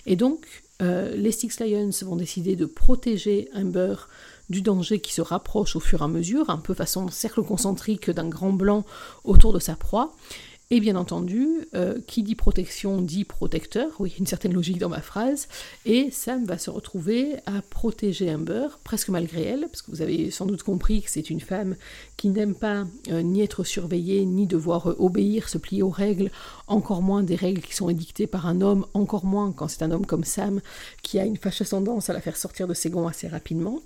Et 0.07 0.17
donc 0.17 0.47
euh, 0.83 1.15
les 1.17 1.33
Six 1.33 1.61
Lions 1.61 1.91
vont 2.03 2.17
décider 2.17 2.57
de 2.57 2.67
protéger 2.67 3.49
Amber 3.55 3.95
du 4.51 4.63
danger 4.63 5.01
qui 5.01 5.13
se 5.13 5.23
rapproche 5.23 5.75
au 5.75 5.81
fur 5.81 6.03
et 6.03 6.05
à 6.05 6.09
mesure, 6.09 6.51
un 6.51 6.59
peu 6.59 6.75
façon 6.75 7.09
cercle 7.09 7.43
concentrique 7.43 8.11
d'un 8.11 8.29
grand 8.29 8.53
blanc 8.53 8.85
autour 9.25 9.53
de 9.53 9.59
sa 9.59 9.75
proie. 9.75 10.15
Et 10.73 10.81
bien 10.81 10.97
entendu, 10.97 11.69
euh, 11.77 12.01
qui 12.09 12.25
dit 12.25 12.35
protection 12.35 13.01
dit 13.01 13.23
protecteur, 13.23 13.93
oui, 14.01 14.15
une 14.19 14.27
certaine 14.27 14.53
logique 14.53 14.79
dans 14.79 14.89
ma 14.89 15.01
phrase, 15.01 15.47
et 15.85 16.11
Sam 16.11 16.45
va 16.45 16.59
se 16.59 16.71
retrouver 16.71 17.37
à 17.47 17.63
protéger 17.63 18.35
Amber, 18.35 18.67
presque 18.83 19.09
malgré 19.11 19.43
elle, 19.43 19.69
parce 19.69 19.83
que 19.83 19.93
vous 19.93 20.03
avez 20.03 20.29
sans 20.33 20.45
doute 20.45 20.65
compris 20.65 21.03
que 21.03 21.11
c'est 21.11 21.31
une 21.31 21.39
femme 21.39 21.77
qui 22.17 22.31
n'aime 22.31 22.57
pas 22.57 22.85
euh, 23.13 23.23
ni 23.23 23.43
être 23.43 23.63
surveillée, 23.63 24.25
ni 24.25 24.49
devoir 24.49 24.91
euh, 24.91 24.97
obéir, 24.99 25.49
se 25.49 25.57
plier 25.57 25.85
aux 25.85 25.89
règles, 25.89 26.33
encore 26.67 27.01
moins 27.01 27.23
des 27.23 27.37
règles 27.37 27.63
qui 27.63 27.77
sont 27.77 27.89
édictées 27.89 28.27
par 28.27 28.49
un 28.49 28.61
homme, 28.61 28.87
encore 28.93 29.25
moins 29.25 29.53
quand 29.53 29.69
c'est 29.69 29.85
un 29.85 29.93
homme 29.93 30.05
comme 30.05 30.25
Sam, 30.25 30.61
qui 31.01 31.21
a 31.21 31.25
une 31.25 31.37
fâcheuse 31.37 31.69
tendance 31.69 32.11
à 32.11 32.13
la 32.13 32.21
faire 32.21 32.37
sortir 32.37 32.67
de 32.67 32.75
ses 32.75 32.91
gonds 32.91 33.07
assez 33.07 33.29
rapidement. 33.29 33.83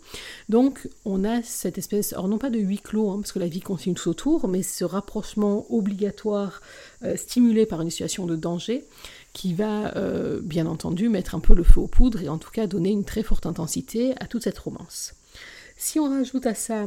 Donc 0.49 0.89
on 1.05 1.25
a 1.25 1.43
cette 1.43 1.77
espèce, 1.77 2.15
alors 2.15 2.29
non 2.29 2.39
pas 2.39 2.49
de 2.49 2.59
huis 2.59 2.81
clos, 2.81 3.11
hein, 3.11 3.19
parce 3.21 3.33
que 3.33 3.39
la 3.39 3.49
vie 3.49 3.61
continue 3.61 3.95
tout 3.95 4.09
autour, 4.09 4.49
mais 4.49 4.63
ce 4.63 4.85
rapprochement 4.85 5.67
obligatoire 5.69 6.63
euh, 7.05 7.17
stimulé 7.17 7.67
par 7.67 7.81
une 7.81 7.91
situation 7.91 8.27
de 8.27 8.37
danger 8.37 8.85
qui 9.33 9.55
va 9.55 9.97
euh, 9.97 10.41
bien 10.43 10.67
entendu 10.67 11.09
mettre 11.09 11.35
un 11.35 11.41
peu 11.41 11.55
le 11.55 11.63
feu 11.63 11.81
aux 11.81 11.87
poudres 11.87 12.23
et 12.23 12.29
en 12.29 12.39
tout 12.39 12.51
cas 12.51 12.67
donner 12.67 12.91
une 12.91 13.05
très 13.05 13.23
forte 13.23 13.47
intensité 13.47 14.15
à 14.21 14.27
toute 14.27 14.45
cette 14.45 14.59
romance. 14.59 15.15
Si 15.77 15.99
on 15.99 16.11
rajoute 16.11 16.47
à 16.47 16.55
ça 16.55 16.85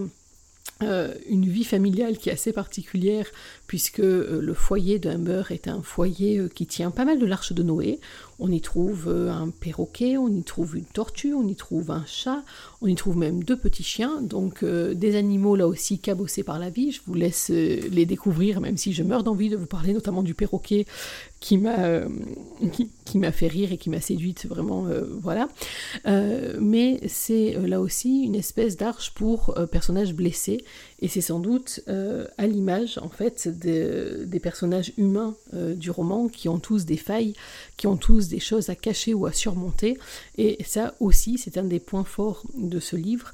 euh, 0.83 1.13
une 1.29 1.47
vie 1.47 1.63
familiale 1.63 2.17
qui 2.17 2.29
est 2.29 2.33
assez 2.33 2.53
particulière 2.53 3.25
puisque 3.67 3.99
le 3.99 4.53
foyer 4.53 4.99
d'Humber 4.99 5.43
est 5.49 5.67
un 5.67 5.81
foyer 5.81 6.43
qui 6.53 6.67
tient 6.67 6.91
pas 6.91 7.05
mal 7.05 7.19
de 7.19 7.25
l'arche 7.25 7.53
de 7.53 7.63
Noé. 7.63 7.99
On 8.39 8.51
y 8.51 8.61
trouve 8.61 9.09
un 9.09 9.49
perroquet, 9.49 10.17
on 10.17 10.27
y 10.27 10.43
trouve 10.43 10.77
une 10.77 10.85
tortue, 10.85 11.33
on 11.33 11.47
y 11.47 11.55
trouve 11.55 11.89
un 11.89 12.03
chat, 12.05 12.43
on 12.81 12.87
y 12.87 12.95
trouve 12.95 13.17
même 13.17 13.43
deux 13.43 13.57
petits 13.57 13.83
chiens, 13.83 14.21
donc 14.21 14.63
des 14.63 15.15
animaux 15.15 15.55
là 15.55 15.67
aussi 15.67 15.97
cabossés 15.97 16.43
par 16.43 16.59
la 16.59 16.69
vie. 16.69 16.91
Je 16.91 17.01
vous 17.07 17.15
laisse 17.15 17.49
les 17.49 18.05
découvrir, 18.05 18.61
même 18.61 18.77
si 18.77 18.93
je 18.93 19.01
meurs 19.01 19.23
d'envie 19.23 19.49
de 19.49 19.55
vous 19.55 19.65
parler 19.65 19.93
notamment 19.93 20.23
du 20.23 20.35
perroquet 20.35 20.85
qui 21.43 21.57
m'a 21.57 21.77
euh, 21.79 22.07
qui, 23.03 23.19
m'a 23.19 23.33
fait 23.33 23.47
rire 23.47 23.73
et 23.73 23.77
qui 23.77 23.89
m'a 23.89 23.99
séduite 23.99 24.45
vraiment 24.45 24.87
euh, 24.87 25.03
voilà. 25.21 25.49
Euh, 26.07 26.57
mais 26.61 27.01
c'est 27.07 27.57
là 27.67 27.81
aussi 27.81 28.23
une 28.23 28.35
espèce 28.35 28.77
d'arche 28.77 29.13
pour 29.13 29.53
personnages 29.69 30.13
blessés 30.13 30.63
et 31.03 31.07
c'est 31.07 31.21
sans 31.21 31.39
doute 31.39 31.81
à 31.87 32.47
l'image 32.47 32.97
en 32.97 33.09
fait 33.09 33.47
des 33.47 34.39
personnages 34.41 34.93
humains 34.97 35.35
du 35.53 35.91
roman 35.91 36.29
qui 36.29 36.49
ont 36.49 36.59
tous 36.59 36.85
des 36.85 36.97
failles 36.97 37.33
qui 37.77 37.87
ont 37.87 37.97
tous 37.97 38.29
des 38.29 38.39
choses 38.39 38.69
à 38.69 38.75
cacher 38.75 39.13
ou 39.13 39.25
à 39.25 39.33
surmonter. 39.33 39.97
Et 40.37 40.63
ça 40.65 40.95
aussi 40.99 41.37
c'est 41.37 41.57
un 41.57 41.65
des 41.65 41.79
points 41.79 42.05
forts 42.05 42.43
de 42.55 42.79
ce 42.79 42.95
livre 42.95 43.33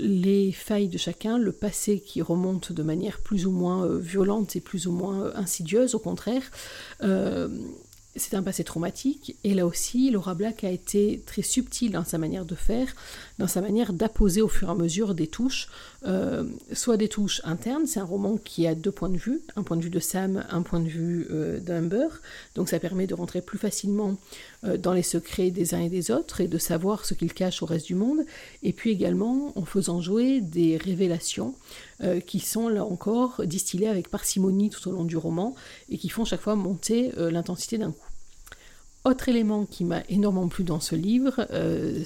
les 0.00 0.52
failles 0.52 0.88
de 0.88 0.98
chacun 0.98 1.38
le 1.38 1.52
passé 1.52 2.00
qui 2.00 2.22
remonte 2.22 2.72
de 2.72 2.82
manière 2.82 3.18
plus 3.20 3.46
ou 3.46 3.50
moins 3.50 3.86
violente 3.98 4.56
et 4.56 4.60
plus 4.60 4.86
ou 4.86 4.92
moins 4.92 5.32
insidieuse 5.34 5.94
au 5.94 5.98
contraire. 5.98 6.42
Euh, 7.02 7.48
c'est 8.18 8.34
un 8.34 8.42
passé 8.42 8.64
traumatique, 8.64 9.36
et 9.44 9.52
là 9.52 9.66
aussi, 9.66 10.10
Laura 10.10 10.34
Black 10.34 10.64
a 10.64 10.70
été 10.70 11.22
très 11.26 11.42
subtile 11.42 11.92
dans 11.92 12.04
sa 12.04 12.16
manière 12.16 12.46
de 12.46 12.54
faire, 12.54 12.94
dans 13.38 13.46
sa 13.46 13.60
manière 13.60 13.92
d'apposer 13.92 14.40
au 14.40 14.48
fur 14.48 14.68
et 14.68 14.70
à 14.70 14.74
mesure 14.74 15.14
des 15.14 15.26
touches, 15.26 15.68
euh, 16.06 16.44
soit 16.72 16.96
des 16.96 17.08
touches 17.08 17.40
internes, 17.44 17.86
c'est 17.86 18.00
un 18.00 18.04
roman 18.04 18.36
qui 18.36 18.66
a 18.66 18.74
deux 18.74 18.92
points 18.92 19.08
de 19.08 19.16
vue, 19.16 19.40
un 19.56 19.62
point 19.62 19.76
de 19.76 19.82
vue 19.82 19.90
de 19.90 19.98
Sam, 19.98 20.44
un 20.50 20.62
point 20.62 20.80
de 20.80 20.88
vue 20.88 21.26
euh, 21.30 21.58
d'Amber, 21.58 22.08
donc 22.54 22.68
ça 22.68 22.78
permet 22.78 23.06
de 23.06 23.14
rentrer 23.14 23.42
plus 23.42 23.58
facilement 23.58 24.16
euh, 24.64 24.76
dans 24.76 24.92
les 24.92 25.02
secrets 25.02 25.50
des 25.50 25.74
uns 25.74 25.80
et 25.80 25.88
des 25.88 26.10
autres 26.10 26.40
et 26.40 26.48
de 26.48 26.58
savoir 26.58 27.04
ce 27.04 27.14
qu'ils 27.14 27.34
cachent 27.34 27.62
au 27.62 27.66
reste 27.66 27.86
du 27.86 27.94
monde, 27.94 28.20
et 28.62 28.72
puis 28.72 28.90
également 28.90 29.52
en 29.58 29.64
faisant 29.64 30.00
jouer 30.00 30.40
des 30.40 30.76
révélations 30.76 31.54
qui 32.26 32.40
sont 32.40 32.68
là 32.68 32.84
encore 32.84 33.40
distillées 33.46 33.88
avec 33.88 34.10
parcimonie 34.10 34.68
tout 34.68 34.86
au 34.86 34.92
long 34.92 35.04
du 35.04 35.16
roman 35.16 35.54
et 35.88 35.96
qui 35.96 36.10
font 36.10 36.26
chaque 36.26 36.42
fois 36.42 36.54
monter 36.54 37.10
l'intensité 37.16 37.78
d'un 37.78 37.90
coup. 37.90 38.06
Autre 39.06 39.28
élément 39.28 39.66
qui 39.66 39.84
m'a 39.84 40.02
énormément 40.08 40.48
plu 40.48 40.64
dans 40.64 40.80
ce 40.80 40.96
livre, 40.96 41.46
euh, 41.52 42.02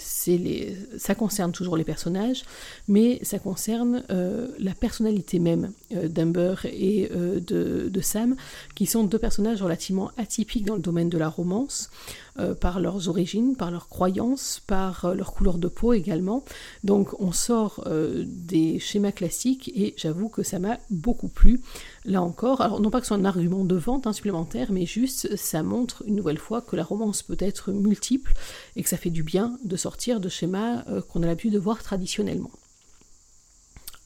ça 0.99 1.15
concerne 1.15 1.51
toujours 1.51 1.79
les 1.79 1.85
personnages, 1.85 2.43
mais 2.89 3.19
ça 3.23 3.39
concerne 3.39 4.05
euh, 4.11 4.49
la 4.59 4.75
personnalité 4.75 5.39
même 5.39 5.73
euh, 5.95 6.09
d'Amber 6.09 6.57
et 6.65 7.09
de, 7.09 7.89
de, 7.89 8.01
Sam, 8.03 8.37
qui 8.75 8.85
sont 8.85 9.05
deux 9.05 9.19
personnages 9.19 9.63
relativement 9.63 10.11
atypiques 10.19 10.67
dans 10.67 10.75
le 10.75 10.83
domaine 10.83 11.09
de 11.09 11.17
la 11.17 11.31
romance. 11.31 11.89
Euh, 12.39 12.55
par 12.55 12.79
leurs 12.79 13.09
origines, 13.09 13.57
par 13.57 13.73
leurs 13.73 13.89
croyances, 13.89 14.63
par 14.65 15.05
euh, 15.05 15.15
leur 15.15 15.33
couleur 15.33 15.59
de 15.59 15.67
peau 15.67 15.93
également. 15.93 16.45
Donc 16.85 17.21
on 17.21 17.33
sort 17.33 17.83
euh, 17.87 18.25
des 18.25 18.79
schémas 18.79 19.11
classiques 19.11 19.73
et 19.75 19.95
j'avoue 19.97 20.29
que 20.29 20.45
ça 20.45 20.61
m'a 20.61 20.79
beaucoup 20.91 21.29
plu. 21.29 21.61
Là 22.05 22.23
encore, 22.23 22.61
alors 22.61 22.81
non 22.81 22.91
pas 22.91 23.01
que 23.01 23.07
ce 23.07 23.09
soit 23.09 23.17
un 23.17 23.25
argument 23.25 23.65
de 23.65 23.75
vente 23.75 24.07
hein, 24.07 24.13
supplémentaire, 24.13 24.71
mais 24.71 24.87
juste 24.87 25.35
ça 25.35 25.65
montre 25.65 26.05
une 26.07 26.15
nouvelle 26.15 26.39
fois 26.39 26.61
que 26.61 26.77
la 26.77 26.85
romance 26.85 27.25
peut 27.25 27.37
être 27.41 27.73
multiple 27.73 28.33
et 28.77 28.85
que 28.85 28.89
ça 28.89 28.97
fait 28.97 29.11
du 29.11 29.25
bien 29.25 29.59
de 29.65 29.77
sortir 29.77 30.21
de 30.21 30.29
schémas 30.29 30.85
qu'on 31.09 31.25
a 31.25 31.27
l'habitude 31.27 31.53
de 31.53 31.59
voir 31.59 31.83
traditionnellement 31.83 32.51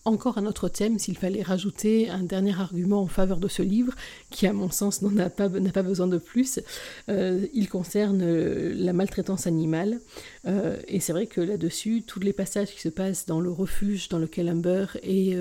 encore 0.04 0.36
un 0.38 0.46
autre 0.46 0.68
thème 0.68 0.98
s'il 0.98 1.16
fallait 1.16 1.42
rajouter 1.42 2.10
un 2.10 2.22
dernier 2.22 2.58
argument 2.58 3.00
en 3.00 3.06
faveur 3.06 3.38
de 3.38 3.48
ce 3.48 3.62
livre, 3.62 3.94
qui 4.30 4.46
à 4.46 4.52
mon 4.52 4.70
sens 4.70 5.00
n'en 5.02 5.16
a 5.18 5.30
pas, 5.30 5.48
besoin 5.48 6.06
de 6.06 6.18
plus. 6.18 6.60
Euh, 7.08 7.46
il 7.54 7.68
concerne 7.68 8.20
euh, 8.22 8.74
la 8.76 8.92
maltraitance 8.92 9.46
animale. 9.46 10.00
Euh, 10.46 10.76
et 10.88 11.00
c'est 11.00 11.12
vrai 11.12 11.26
que 11.26 11.40
là-dessus, 11.40 12.02
tous 12.06 12.20
les 12.20 12.32
passages 12.32 12.70
qui 12.74 12.80
se 12.80 12.90
passent 12.90 13.26
dans 13.26 13.40
le 13.40 13.50
refuge 13.50 14.08
dans 14.08 14.18
lequel 14.18 14.50
Amber 14.50 14.86
est 15.02 15.36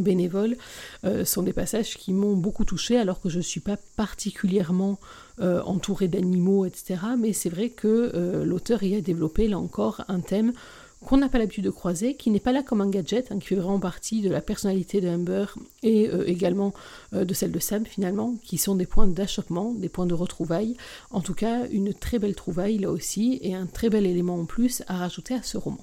bénévole 0.00 0.56
sont 1.24 1.42
des 1.42 1.52
passages 1.52 1.96
qui 1.96 2.12
m'ont 2.12 2.36
beaucoup 2.36 2.64
touché 2.64 2.98
alors 2.98 3.20
que 3.20 3.28
je 3.28 3.38
ne 3.38 3.42
suis 3.42 3.60
pas 3.60 3.76
particulièrement 3.96 4.98
entourée 5.40 6.08
d'animaux, 6.08 6.64
etc. 6.64 7.00
Mais 7.18 7.32
c'est 7.32 7.48
vrai 7.48 7.70
que 7.70 8.42
l'auteur 8.44 8.82
y 8.82 8.94
a 8.94 9.00
développé 9.00 9.48
là 9.48 9.58
encore 9.58 10.04
un 10.08 10.20
thème 10.20 10.52
qu'on 11.06 11.18
n'a 11.18 11.28
pas 11.28 11.38
l'habitude 11.38 11.64
de 11.64 11.70
croiser, 11.70 12.16
qui 12.16 12.30
n'est 12.30 12.40
pas 12.40 12.50
là 12.50 12.64
comme 12.64 12.80
un 12.80 12.90
gadget, 12.90 13.30
hein, 13.30 13.38
qui 13.38 13.46
fait 13.46 13.54
vraiment 13.54 13.78
partie 13.78 14.22
de 14.22 14.28
la 14.28 14.40
personnalité 14.40 15.00
de 15.00 15.08
Amber 15.08 15.46
et 15.84 16.08
euh, 16.08 16.28
également 16.28 16.74
euh, 17.14 17.24
de 17.24 17.32
celle 17.32 17.52
de 17.52 17.60
Sam 17.60 17.86
finalement, 17.86 18.34
qui 18.42 18.58
sont 18.58 18.74
des 18.74 18.86
points 18.86 19.06
d'achoppement, 19.06 19.72
des 19.72 19.88
points 19.88 20.06
de 20.06 20.14
retrouvailles. 20.14 20.76
En 21.12 21.20
tout 21.20 21.34
cas, 21.34 21.68
une 21.68 21.94
très 21.94 22.18
belle 22.18 22.34
trouvaille 22.34 22.78
là 22.78 22.90
aussi, 22.90 23.38
et 23.40 23.54
un 23.54 23.66
très 23.66 23.88
bel 23.88 24.04
élément 24.04 24.34
en 24.34 24.46
plus 24.46 24.82
à 24.88 24.96
rajouter 24.98 25.34
à 25.34 25.42
ce 25.44 25.56
roman. 25.56 25.80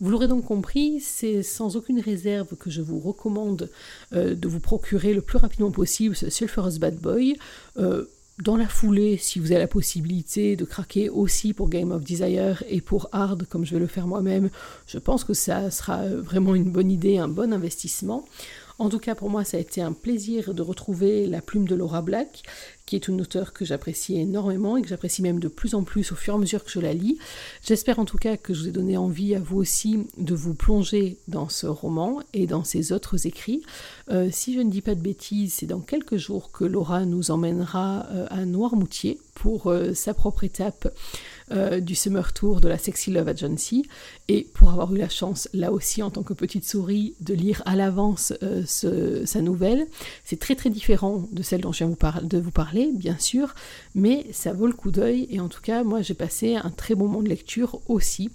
Vous 0.00 0.08
l'aurez 0.08 0.28
donc 0.28 0.46
compris, 0.46 1.00
c'est 1.00 1.42
sans 1.42 1.76
aucune 1.76 2.00
réserve 2.00 2.56
que 2.56 2.70
je 2.70 2.80
vous 2.80 3.00
recommande 3.00 3.68
euh, 4.14 4.34
de 4.34 4.48
vous 4.48 4.60
procurer 4.60 5.12
le 5.12 5.20
plus 5.20 5.36
rapidement 5.36 5.70
possible 5.70 6.16
ce 6.16 6.30
Sulphurous 6.30 6.78
Bad 6.78 6.96
Boy 6.96 7.36
dans 8.42 8.56
la 8.56 8.66
foulée, 8.66 9.16
si 9.18 9.38
vous 9.38 9.52
avez 9.52 9.60
la 9.60 9.66
possibilité 9.66 10.56
de 10.56 10.64
craquer 10.64 11.08
aussi 11.08 11.52
pour 11.52 11.68
Game 11.68 11.90
of 11.92 12.02
Desire 12.02 12.62
et 12.68 12.80
pour 12.80 13.08
Hard, 13.12 13.46
comme 13.48 13.64
je 13.64 13.74
vais 13.74 13.80
le 13.80 13.86
faire 13.86 14.06
moi-même, 14.06 14.50
je 14.86 14.98
pense 14.98 15.24
que 15.24 15.34
ça 15.34 15.70
sera 15.70 16.06
vraiment 16.08 16.54
une 16.54 16.70
bonne 16.70 16.90
idée, 16.90 17.18
un 17.18 17.28
bon 17.28 17.52
investissement. 17.52 18.24
En 18.80 18.88
tout 18.88 18.98
cas, 18.98 19.14
pour 19.14 19.28
moi, 19.28 19.44
ça 19.44 19.58
a 19.58 19.60
été 19.60 19.82
un 19.82 19.92
plaisir 19.92 20.54
de 20.54 20.62
retrouver 20.62 21.26
la 21.26 21.42
plume 21.42 21.68
de 21.68 21.74
Laura 21.74 22.00
Black, 22.00 22.44
qui 22.86 22.96
est 22.96 23.08
une 23.08 23.20
auteure 23.20 23.52
que 23.52 23.66
j'apprécie 23.66 24.18
énormément 24.18 24.78
et 24.78 24.82
que 24.82 24.88
j'apprécie 24.88 25.20
même 25.20 25.38
de 25.38 25.48
plus 25.48 25.74
en 25.74 25.82
plus 25.82 26.10
au 26.12 26.14
fur 26.14 26.32
et 26.32 26.36
à 26.38 26.40
mesure 26.40 26.64
que 26.64 26.70
je 26.70 26.80
la 26.80 26.94
lis. 26.94 27.18
J'espère 27.62 27.98
en 27.98 28.06
tout 28.06 28.16
cas 28.16 28.38
que 28.38 28.54
je 28.54 28.62
vous 28.62 28.68
ai 28.68 28.72
donné 28.72 28.96
envie 28.96 29.34
à 29.34 29.38
vous 29.38 29.58
aussi 29.58 30.06
de 30.16 30.34
vous 30.34 30.54
plonger 30.54 31.18
dans 31.28 31.50
ce 31.50 31.66
roman 31.66 32.20
et 32.32 32.46
dans 32.46 32.64
ses 32.64 32.92
autres 32.92 33.26
écrits. 33.26 33.62
Euh, 34.10 34.30
si 34.32 34.54
je 34.54 34.60
ne 34.60 34.70
dis 34.70 34.80
pas 34.80 34.94
de 34.94 35.02
bêtises, 35.02 35.52
c'est 35.58 35.66
dans 35.66 35.80
quelques 35.80 36.16
jours 36.16 36.50
que 36.50 36.64
Laura 36.64 37.04
nous 37.04 37.30
emmènera 37.30 38.06
euh, 38.12 38.26
à 38.30 38.46
Noirmoutier 38.46 39.20
pour 39.34 39.66
euh, 39.66 39.92
sa 39.92 40.14
propre 40.14 40.42
étape 40.44 40.88
euh, 41.52 41.80
du 41.80 41.94
Summer 41.94 42.32
Tour 42.32 42.60
de 42.60 42.68
la 42.68 42.78
Sexy 42.78 43.10
Love 43.10 43.28
Agency. 43.28 43.86
Et 44.28 44.46
pour 44.54 44.70
avoir 44.70 44.94
eu 44.94 44.98
la 44.98 45.08
chance, 45.08 45.48
là 45.52 45.72
aussi 45.72 46.02
en 46.02 46.10
tant 46.10 46.22
que 46.22 46.32
petite 46.32 46.64
souris, 46.64 47.14
de 47.20 47.34
lire 47.34 47.62
à 47.66 47.76
l'avance 47.76 48.32
euh, 48.42 48.64
sa 48.66 49.40
nouvelle, 49.40 49.86
c'est 50.24 50.38
très 50.38 50.54
très 50.54 50.70
différent 50.70 51.24
de 51.32 51.42
celle 51.42 51.60
dont 51.60 51.72
je 51.72 51.84
viens 51.84 51.96
de 52.22 52.38
vous 52.38 52.50
parler, 52.50 52.90
bien 52.94 53.18
sûr, 53.18 53.54
mais 53.94 54.26
ça 54.32 54.52
vaut 54.52 54.66
le 54.66 54.72
coup 54.72 54.90
d'œil. 54.90 55.26
Et 55.30 55.40
en 55.40 55.48
tout 55.48 55.62
cas, 55.62 55.82
moi 55.82 56.02
j'ai 56.02 56.14
passé 56.14 56.56
un 56.56 56.70
très 56.70 56.94
bon 56.94 57.06
moment 57.06 57.22
de 57.22 57.28
lecture 57.28 57.80
aussi 57.88 58.30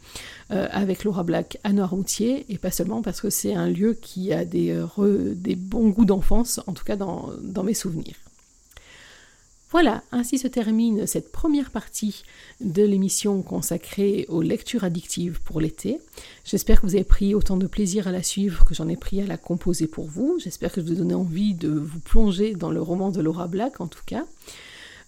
euh, 0.52 0.68
avec 0.72 1.04
Laura 1.04 1.24
Black 1.24 1.58
à 1.64 1.72
Noirmoutier, 1.74 2.46
et 2.50 2.58
pas 2.58 2.72
seulement 2.72 3.02
parce 3.02 3.22
que 3.22 3.30
c'est 3.30 3.54
un 3.54 3.70
lieu 3.70 3.94
qui 3.94 4.34
a 4.34 4.46
des, 4.46 4.76
bons 5.58 5.90
goûts 5.90 6.06
d'enfance, 6.06 6.60
en 6.68 6.74
tout 6.74 6.84
cas 6.84 6.96
dans 6.96 7.64
mes 7.64 7.74
souvenirs. 7.74 8.16
Voilà, 9.72 10.04
ainsi 10.12 10.38
se 10.38 10.48
termine 10.48 11.08
cette 11.08 11.32
première 11.32 11.72
partie 11.72 12.24
de 12.62 12.84
l'émission 12.84 13.42
consacrée 13.42 14.26
aux 14.30 14.42
lectures 14.42 14.84
addictives 14.84 15.42
pour 15.44 15.60
l'été. 15.60 16.00
J'espère 16.46 16.80
que 16.80 16.86
vous 16.86 16.96
avez 16.96 17.04
pris 17.04 17.34
autant 17.34 17.58
de 17.58 17.68
plaisir 17.68 18.08
à 18.08 18.12
la 18.12 18.24
suivre 18.24 18.64
que 18.64 18.76
j'en 18.76 18.88
ai 18.88 18.96
pris 18.96 19.22
à 19.22 19.26
la 19.26 19.38
composer 19.38 19.88
pour 19.88 20.06
vous. 20.06 20.38
J'espère 20.40 20.72
que 20.72 20.82
je 20.82 20.86
vous 20.86 20.94
ai 20.94 20.98
donné 20.98 21.16
envie 21.16 21.56
de 21.56 21.70
vous 21.70 22.00
plonger 22.00 22.54
dans 22.54 22.70
le 22.70 22.82
roman 22.82 23.10
de 23.10 23.22
Laura 23.22 23.48
Black 23.48 23.82
en 23.82 23.88
tout 23.88 24.04
cas. 24.06 24.26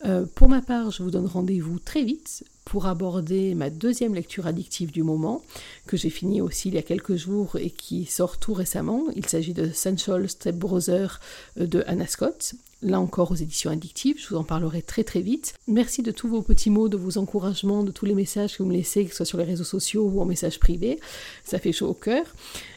Euh, 0.06 0.26
pour 0.36 0.50
ma 0.50 0.62
part, 0.62 0.92
je 0.92 1.02
vous 1.02 1.12
donne 1.12 1.26
rendez-vous 1.26 1.80
très 1.80 2.04
vite 2.04 2.44
pour 2.66 2.86
aborder 2.86 3.56
ma 3.56 3.70
deuxième 3.70 4.14
lecture 4.14 4.46
addictive 4.46 4.92
du 4.92 5.02
moment, 5.02 5.42
que 5.86 5.96
j'ai 5.96 6.10
fini 6.10 6.42
aussi 6.42 6.68
il 6.68 6.76
y 6.76 6.78
a 6.78 6.84
quelques 6.84 7.16
jours 7.16 7.56
et 7.56 7.70
qui 7.70 8.06
sort 8.06 8.38
tout 8.38 8.54
récemment. 8.54 9.06
Il 9.16 9.26
s'agit 9.26 9.54
de 9.54 9.72
Sensual 9.72 10.28
Step 10.28 10.56
Brother 10.56 11.20
euh, 11.60 11.68
de 11.68 11.84
Anna 11.88 12.08
Scott 12.08 12.56
là 12.82 13.00
encore 13.00 13.32
aux 13.32 13.36
éditions 13.36 13.72
addictives. 13.72 14.18
Je 14.20 14.28
vous 14.30 14.36
en 14.36 14.44
parlerai 14.44 14.82
très 14.82 15.04
très 15.04 15.22
vite. 15.22 15.54
Merci 15.68 16.04
de 16.04 16.12
tous 16.12 16.28
vos 16.28 16.42
petits 16.42 16.70
mots, 16.70 16.90
de 16.90 16.98
vos 16.98 17.18
encouragements, 17.18 17.84
de 17.84 17.92
tous 17.92 18.06
les 18.06 18.14
messages 18.14 18.58
que 18.58 18.64
vous 18.64 18.70
me 18.70 18.76
laissez, 18.76 19.06
que 19.06 19.12
ce 19.12 19.18
soit 19.18 19.26
sur 19.26 19.38
les 19.38 19.44
réseaux 19.44 19.64
sociaux 19.64 20.04
ou 20.04 20.22
en 20.22 20.26
message 20.26 20.60
privé. 20.60 21.00
Ça 21.44 21.60
fait 21.60 21.72
chaud 21.72 21.88
au 21.88 21.94
cœur. 21.94 22.26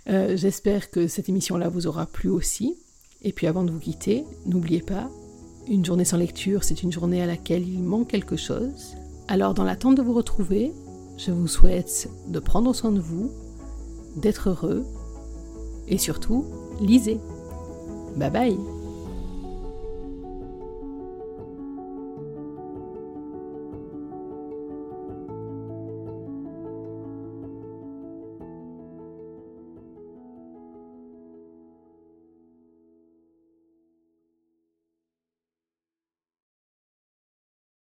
Euh, 0.09 0.37
j'espère 0.37 0.91
que 0.91 1.07
cette 1.07 1.29
émission-là 1.29 1.69
vous 1.69 1.87
aura 1.87 2.07
plu 2.07 2.31
aussi. 2.31 2.77
Et 3.23 3.33
puis 3.33 3.47
avant 3.47 3.65
de 3.65 3.71
vous 3.71 3.81
quitter, 3.81 4.25
n'oubliez 4.47 4.81
pas, 4.81 5.11
une 5.69 5.85
journée 5.85 6.07
sans 6.07 6.17
lecture, 6.17 6.65
c'est 6.65 6.83
une 6.83 6.91
journée 6.91 7.23
à 7.23 7.27
laquelle 7.27 7.69
il 7.69 7.83
manque 7.83 8.09
quelque 8.09 8.37
chose. 8.37 8.97
Alors 9.29 9.55
dans 9.55 9.65
l'attente 9.65 9.97
de 9.97 10.03
vous 10.03 10.15
retrouver, 10.15 10.73
je 11.19 11.31
vous 11.31 11.49
souhaite 11.49 12.09
de 12.29 12.39
prendre 12.39 12.75
soin 12.75 12.93
de 12.93 13.01
vous, 13.01 13.31
d'être 14.17 14.49
heureux 14.49 14.85
et 15.87 15.99
surtout, 15.99 16.47
lisez. 16.81 17.21
Bye 18.17 18.31
bye 18.31 18.80